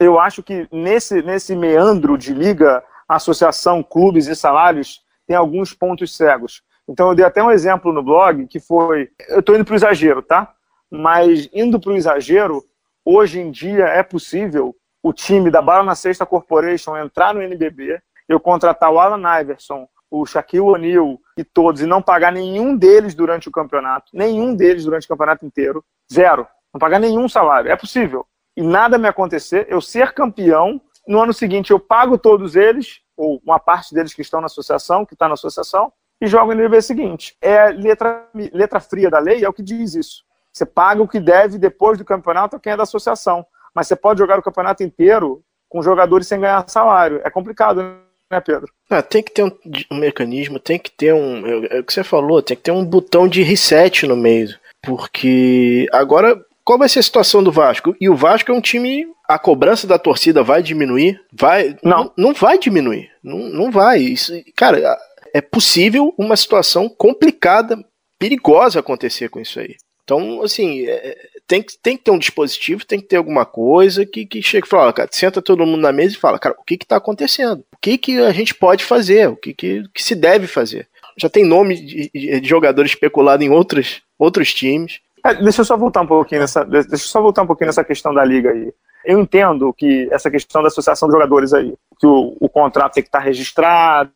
[0.01, 6.17] Eu acho que nesse, nesse meandro de liga, associação, clubes e salários, tem alguns pontos
[6.17, 6.63] cegos.
[6.89, 9.11] Então, eu dei até um exemplo no blog que foi.
[9.29, 10.53] Eu estou indo para o exagero, tá?
[10.91, 12.65] Mas indo para o exagero,
[13.05, 18.01] hoje em dia é possível o time da Bala na Sexta Corporation entrar no NBB,
[18.29, 23.15] eu contratar o Alan Iverson, o Shaquille O'Neal e todos, e não pagar nenhum deles
[23.15, 25.83] durante o campeonato, nenhum deles durante o campeonato inteiro,
[26.13, 26.47] zero.
[26.73, 27.71] Não pagar nenhum salário.
[27.71, 28.27] É possível.
[28.55, 33.41] E nada me acontecer, eu ser campeão, no ano seguinte eu pago todos eles, ou
[33.45, 35.91] uma parte deles que estão na associação, que está na associação,
[36.21, 37.37] e jogo no NBB seguinte.
[37.41, 40.23] É letra, letra fria da lei, é o que diz isso.
[40.53, 43.45] Você paga o que deve depois do campeonato a quem é da associação.
[43.75, 47.23] Mas você pode jogar o campeonato inteiro com jogadores sem ganhar salário.
[47.25, 47.97] É complicado, né,
[48.41, 48.73] Pedro?
[48.89, 49.53] Ah, tem que ter um,
[49.91, 51.47] um mecanismo, tem que ter um.
[51.47, 54.49] É, é, o que você falou, tem que ter um botão de reset no meio.
[54.83, 57.95] Porque agora, qual vai ser a situação do Vasco?
[58.01, 59.07] E o Vasco é um time.
[59.29, 61.21] A cobrança da torcida vai diminuir?
[61.33, 61.77] Vai.
[61.83, 62.05] Não.
[62.05, 63.11] Não, não vai diminuir.
[63.23, 64.01] Não, não vai.
[64.01, 64.99] Isso, cara,
[65.33, 67.83] é possível uma situação complicada,
[68.19, 69.77] perigosa acontecer com isso aí.
[70.05, 71.17] Então, assim, é,
[71.47, 74.71] tem, tem que ter um dispositivo, tem que ter alguma coisa que, que chega e
[74.71, 77.65] fala, cara, senta todo mundo na mesa e fala, cara, o que está acontecendo?
[77.73, 79.29] O que, que a gente pode fazer?
[79.29, 80.89] O que, que, que se deve fazer?
[81.17, 85.01] Já tem nome de, de jogador especulado em outros, outros times.
[85.25, 86.65] É, deixa eu só voltar um pouquinho nessa.
[86.65, 88.73] Deixa eu só voltar um pouquinho nessa questão da liga aí.
[89.05, 93.03] Eu entendo que essa questão da associação de jogadores aí, que o, o contrato tem
[93.03, 94.13] que estar registrado,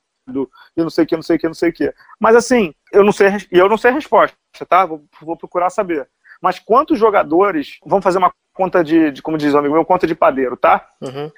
[0.77, 1.95] e não sei o que, não sei o que, não sei o que.
[2.19, 4.37] Mas assim, eu não sei, eu não sei a resposta,
[4.69, 4.85] tá?
[4.87, 6.09] Vou, vou procurar saber.
[6.41, 10.07] Mas quantos jogadores, vamos fazer uma conta de, de como diz o amigo meu, conta
[10.07, 10.89] de padeiro, tá?
[11.01, 11.31] Uhum.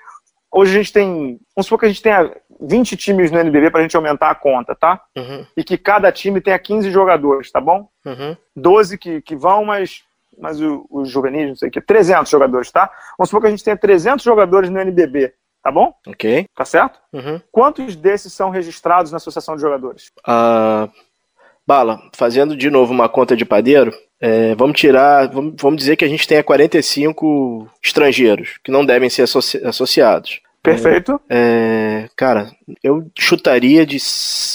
[0.50, 3.80] Hoje a gente tem, vamos supor que a gente tenha 20 times no NBB para
[3.80, 5.02] a gente aumentar a conta, tá?
[5.16, 5.46] Uhum.
[5.56, 7.88] E que cada time tenha 15 jogadores, tá bom?
[8.04, 8.36] Uhum.
[8.56, 10.02] 12 que, que vão, mas,
[10.38, 12.90] mas os juvenis, não sei o que, 300 jogadores, tá?
[13.18, 15.34] Vamos supor que a gente tenha 300 jogadores no NBB.
[15.62, 15.92] Tá bom?
[16.06, 16.46] Ok.
[16.54, 16.98] Tá certo?
[17.12, 17.40] Uhum.
[17.50, 20.10] Quantos desses são registrados na Associação de Jogadores?
[20.20, 20.90] Uh,
[21.66, 26.04] Bala, fazendo de novo uma conta de padeiro, é, vamos tirar, vamos, vamos, dizer que
[26.04, 30.40] a gente tenha 45 estrangeiros que não devem ser associ associados.
[30.62, 31.20] Perfeito.
[31.28, 32.50] É, cara,
[32.82, 33.96] eu chutaria de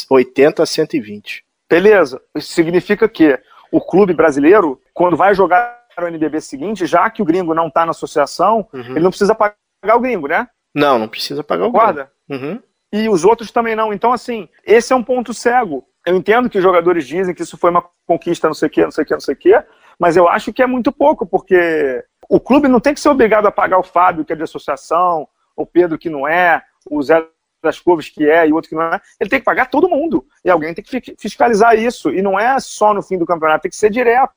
[0.09, 1.43] 80 a 120.
[1.69, 2.21] Beleza.
[2.35, 3.39] Isso significa que
[3.71, 7.85] o clube brasileiro, quando vai jogar o NBB seguinte, já que o gringo não está
[7.85, 8.91] na associação, uhum.
[8.91, 10.47] ele não precisa pagar o gringo, né?
[10.75, 12.11] Não, não precisa pagar o guarda.
[12.29, 12.59] Uhum.
[12.91, 13.93] E os outros também não.
[13.93, 15.83] Então, assim, esse é um ponto cego.
[16.05, 18.83] Eu entendo que os jogadores dizem que isso foi uma conquista, não sei o quê,
[18.83, 19.63] não sei o quê, não sei o quê,
[19.97, 23.45] mas eu acho que é muito pouco, porque o clube não tem que ser obrigado
[23.45, 27.25] a pagar o Fábio, que é de associação, o Pedro, que não é, o Zé
[27.61, 28.99] das Curvas, que é, e outro que não é.
[29.19, 30.25] Ele tem que pagar todo mundo.
[30.43, 32.11] E alguém tem que fiscalizar isso.
[32.11, 34.33] E não é só no fim do campeonato, tem que ser direto.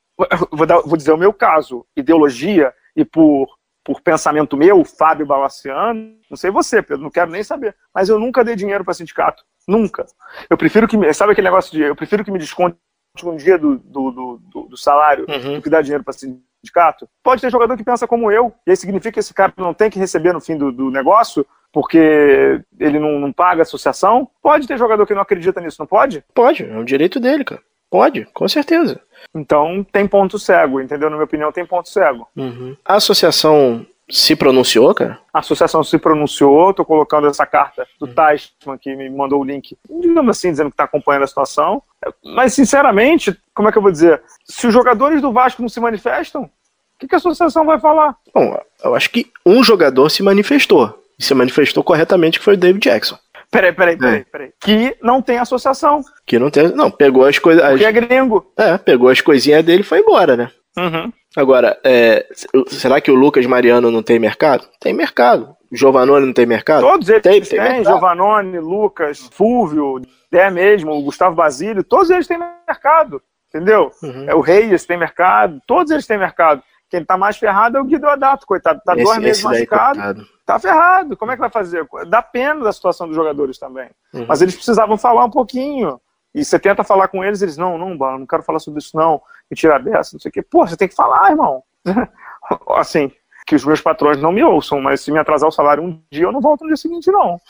[0.53, 3.49] Vou, dar, vou dizer o meu caso: ideologia e por
[3.87, 8.19] por pensamento meu, Fábio Balaciano, não sei você, Pedro, não quero nem saber, mas eu
[8.19, 9.45] nunca dei dinheiro para sindicato.
[9.67, 10.07] Nunca.
[10.49, 11.13] Eu prefiro que me.
[11.13, 11.83] Sabe aquele negócio de.
[11.83, 12.77] Eu prefiro que me desconte
[13.25, 15.55] um dia do, do, do, do salário uhum.
[15.55, 17.09] do que dar dinheiro para sindicato?
[17.23, 19.91] Pode ter jogador que pensa como eu, e aí significa que esse cara não tem
[19.91, 24.31] que receber no fim do, do negócio porque ele não, não paga a associação?
[24.43, 26.25] Pode ter jogador que não acredita nisso, não pode?
[26.33, 27.61] Pode, é um direito dele, cara.
[27.91, 29.01] Pode, com certeza.
[29.35, 31.11] Então tem ponto cego, entendeu?
[31.11, 32.27] Na minha opinião, tem ponto cego.
[32.37, 32.77] Uhum.
[32.85, 35.19] A associação se pronunciou, cara?
[35.33, 38.79] A associação se pronunciou, tô colocando essa carta do uhum.
[38.79, 41.83] que me mandou o link, digamos assim, dizendo que está acompanhando a situação.
[42.25, 44.23] Mas, sinceramente, como é que eu vou dizer?
[44.45, 46.51] Se os jogadores do Vasco não se manifestam, o
[46.99, 48.17] que, que a associação vai falar?
[48.33, 51.03] Bom, eu acho que um jogador se manifestou.
[51.19, 53.19] E se manifestou corretamente, que foi o David Jackson.
[53.51, 54.25] Peraí, peraí, peraí, é.
[54.25, 54.53] peraí.
[54.61, 56.03] Que não tem associação.
[56.27, 56.69] Que não tem.
[56.69, 57.63] Não, pegou as coisas.
[57.63, 57.79] As...
[57.79, 58.53] Que é gringo.
[58.57, 60.51] É, pegou as coisinhas dele e foi embora, né?
[60.77, 61.13] Uhum.
[61.37, 62.27] Agora, é,
[62.69, 64.67] será que o Lucas Mariano não tem mercado?
[64.81, 65.55] Tem mercado.
[65.71, 66.83] Giovanoni não tem mercado?
[66.83, 72.27] Todos eles tem, tem, tem Giovanoni, Lucas, Fúvio, Dé mesmo, o Gustavo Basílio, todos eles
[72.27, 73.91] têm mercado, entendeu?
[74.03, 74.25] Uhum.
[74.29, 76.63] É, o Reis tem mercado, todos eles têm mercado.
[76.89, 78.81] Quem tá mais ferrado é o Guido Adato, coitado.
[78.85, 80.25] Tá esse, dois meses machucado.
[80.47, 81.17] Tá ferrado.
[81.17, 81.85] Como é que vai fazer?
[82.09, 83.91] Dá pena da situação dos jogadores também.
[84.15, 84.25] Uhum.
[84.29, 86.01] Mas eles precisavam falar um pouquinho.
[86.33, 89.21] E você tenta falar com eles, eles, não, não, não quero falar sobre isso, não.
[89.51, 90.43] Me tirar dessa, não sei o quê.
[90.43, 91.63] Pô, você tem que falar, irmão.
[92.77, 93.11] assim,
[93.47, 96.25] que os meus patrões não me ouçam, mas se me atrasar o salário um dia,
[96.25, 97.41] eu não volto no dia seguinte, não.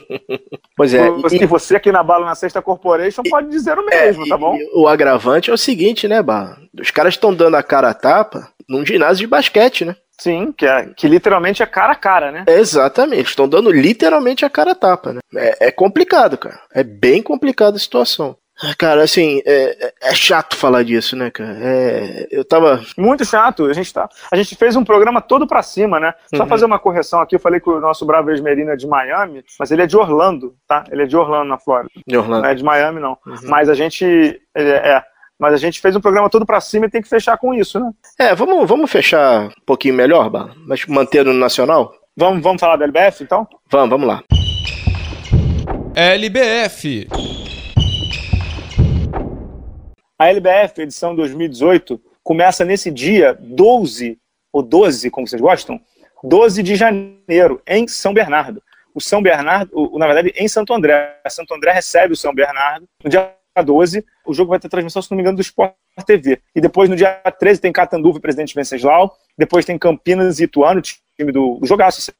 [0.74, 1.08] pois é.
[1.30, 4.28] E, e você aqui na Bala na Sexta Corporation e, pode dizer o mesmo, é,
[4.28, 4.56] tá bom?
[4.74, 6.56] o agravante é o seguinte, né, Bala?
[6.80, 9.94] Os caras estão dando a cara a tapa num ginásio de basquete, né?
[10.18, 12.44] Sim, que, é, que literalmente é cara a cara, né?
[12.48, 15.20] Exatamente, estão dando literalmente a cara a tapa, né?
[15.36, 16.58] É, é complicado, cara.
[16.72, 18.34] É bem complicada a situação.
[18.62, 21.58] Ah, cara, assim, é, é, chato falar disso, né, cara?
[21.60, 22.82] É, eu tava.
[22.96, 23.66] Muito chato.
[23.66, 26.14] A gente, tá, a gente fez um programa todo pra cima, né?
[26.34, 26.48] Só uhum.
[26.48, 27.36] fazer uma correção aqui.
[27.36, 30.54] Eu falei que o nosso Bravo Esmerina é de Miami, mas ele é de Orlando,
[30.66, 30.84] tá?
[30.90, 31.90] Ele é de Orlando, na Flórida.
[32.06, 32.44] De Orlando.
[32.44, 33.18] Não é de Miami, não.
[33.26, 33.36] Uhum.
[33.44, 34.40] Mas a gente.
[34.54, 35.02] É, é,
[35.38, 37.78] mas a gente fez um programa todo pra cima e tem que fechar com isso,
[37.78, 37.90] né?
[38.18, 40.54] É, vamos, vamos fechar um pouquinho melhor, Bala?
[40.66, 41.92] Mas manter no nacional?
[42.16, 43.46] Vamos, vamos falar da LBF, então?
[43.70, 44.22] Vamos, vamos lá.
[45.94, 47.06] LBF.
[50.18, 54.18] A LBF, edição 2018, começa nesse dia 12,
[54.50, 55.78] ou 12, como vocês gostam,
[56.24, 58.62] 12 de janeiro, em São Bernardo.
[58.94, 61.20] O São Bernardo, na verdade, em Santo André.
[61.28, 62.88] Santo André recebe o São Bernardo.
[63.04, 63.30] No dia
[63.62, 65.74] 12, o jogo vai ter transmissão, se não me engano, do Sport
[66.06, 66.40] TV.
[66.54, 69.14] E depois, no dia 13, tem Catanduva e Presidente Venceslau.
[69.36, 72.10] Depois tem Campinas e Ituano, time do, do jogaço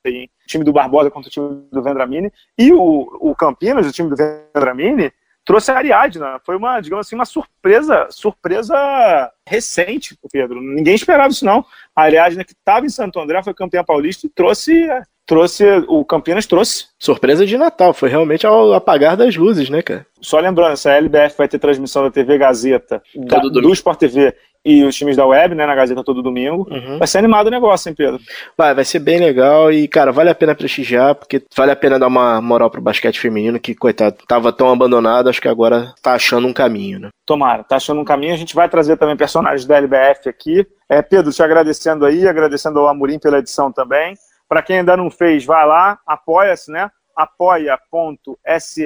[0.47, 2.31] time do Barbosa contra o time do Vendramini.
[2.59, 5.11] E o, o Campinas, o time do Vendramini,
[5.47, 6.41] trouxe a Ariadna.
[6.45, 10.61] Foi uma, digamos assim, uma surpresa, surpresa recente, Pedro.
[10.61, 11.65] Ninguém esperava isso, não.
[11.95, 14.87] A Ariadna, que estava em Santo André, foi campeã paulista e trouxe.
[15.25, 16.87] Trouxe, o Campinas trouxe.
[17.01, 20.07] Surpresa de Natal, foi realmente ao apagar das luzes, né, cara?
[20.21, 24.37] Só lembrando, essa LBF vai ter transmissão da TV Gazeta, da, do Sport TV
[24.67, 26.67] e os times da web, né, na Gazeta todo domingo.
[26.69, 26.99] Uhum.
[26.99, 28.21] Vai ser animado o negócio, hein, Pedro?
[28.59, 32.01] Vai, vai ser bem legal e, cara, vale a pena prestigiar, porque vale a pena
[32.01, 36.15] dar uma moral pro basquete feminino, que, coitado, tava tão abandonado, acho que agora tá
[36.15, 37.11] achando um caminho, né?
[37.25, 38.35] Tomara, tá achando um caminho.
[38.35, 40.67] A gente vai trazer também personagens da LBF aqui.
[40.89, 44.15] É, Pedro, te agradecendo aí, agradecendo ao Amorim pela edição também.
[44.49, 46.91] Para quem ainda não fez, vai lá, apoia-se, né?
[47.17, 48.85] apoia.se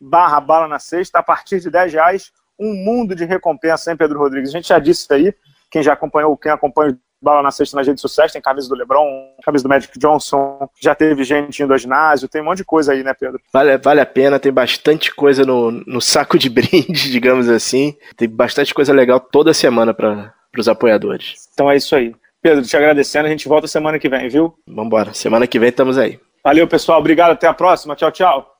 [0.00, 4.18] barra bala na sexta, a partir de 10 reais um mundo de recompensa, hein, Pedro
[4.18, 4.50] Rodrigues?
[4.50, 5.34] A gente já disse isso aí,
[5.70, 8.74] quem já acompanhou, quem acompanha o Bala na Sexta nas redes sociais, tem camisa do
[8.74, 9.04] LeBron,
[9.44, 12.92] camisa do Magic Johnson, já teve gente indo ao ginásio, tem um monte de coisa
[12.92, 13.40] aí, né, Pedro?
[13.52, 17.96] Vale, vale a pena, tem bastante coisa no, no saco de brinde, digamos assim.
[18.16, 21.48] Tem bastante coisa legal toda semana para os apoiadores.
[21.52, 22.14] Então é isso aí.
[22.40, 24.54] Pedro, te agradecendo, a gente volta semana que vem, viu?
[24.66, 26.20] Vambora, semana que vem estamos aí.
[26.44, 28.54] Valeu, pessoal, obrigado, até a próxima, tchau, tchau.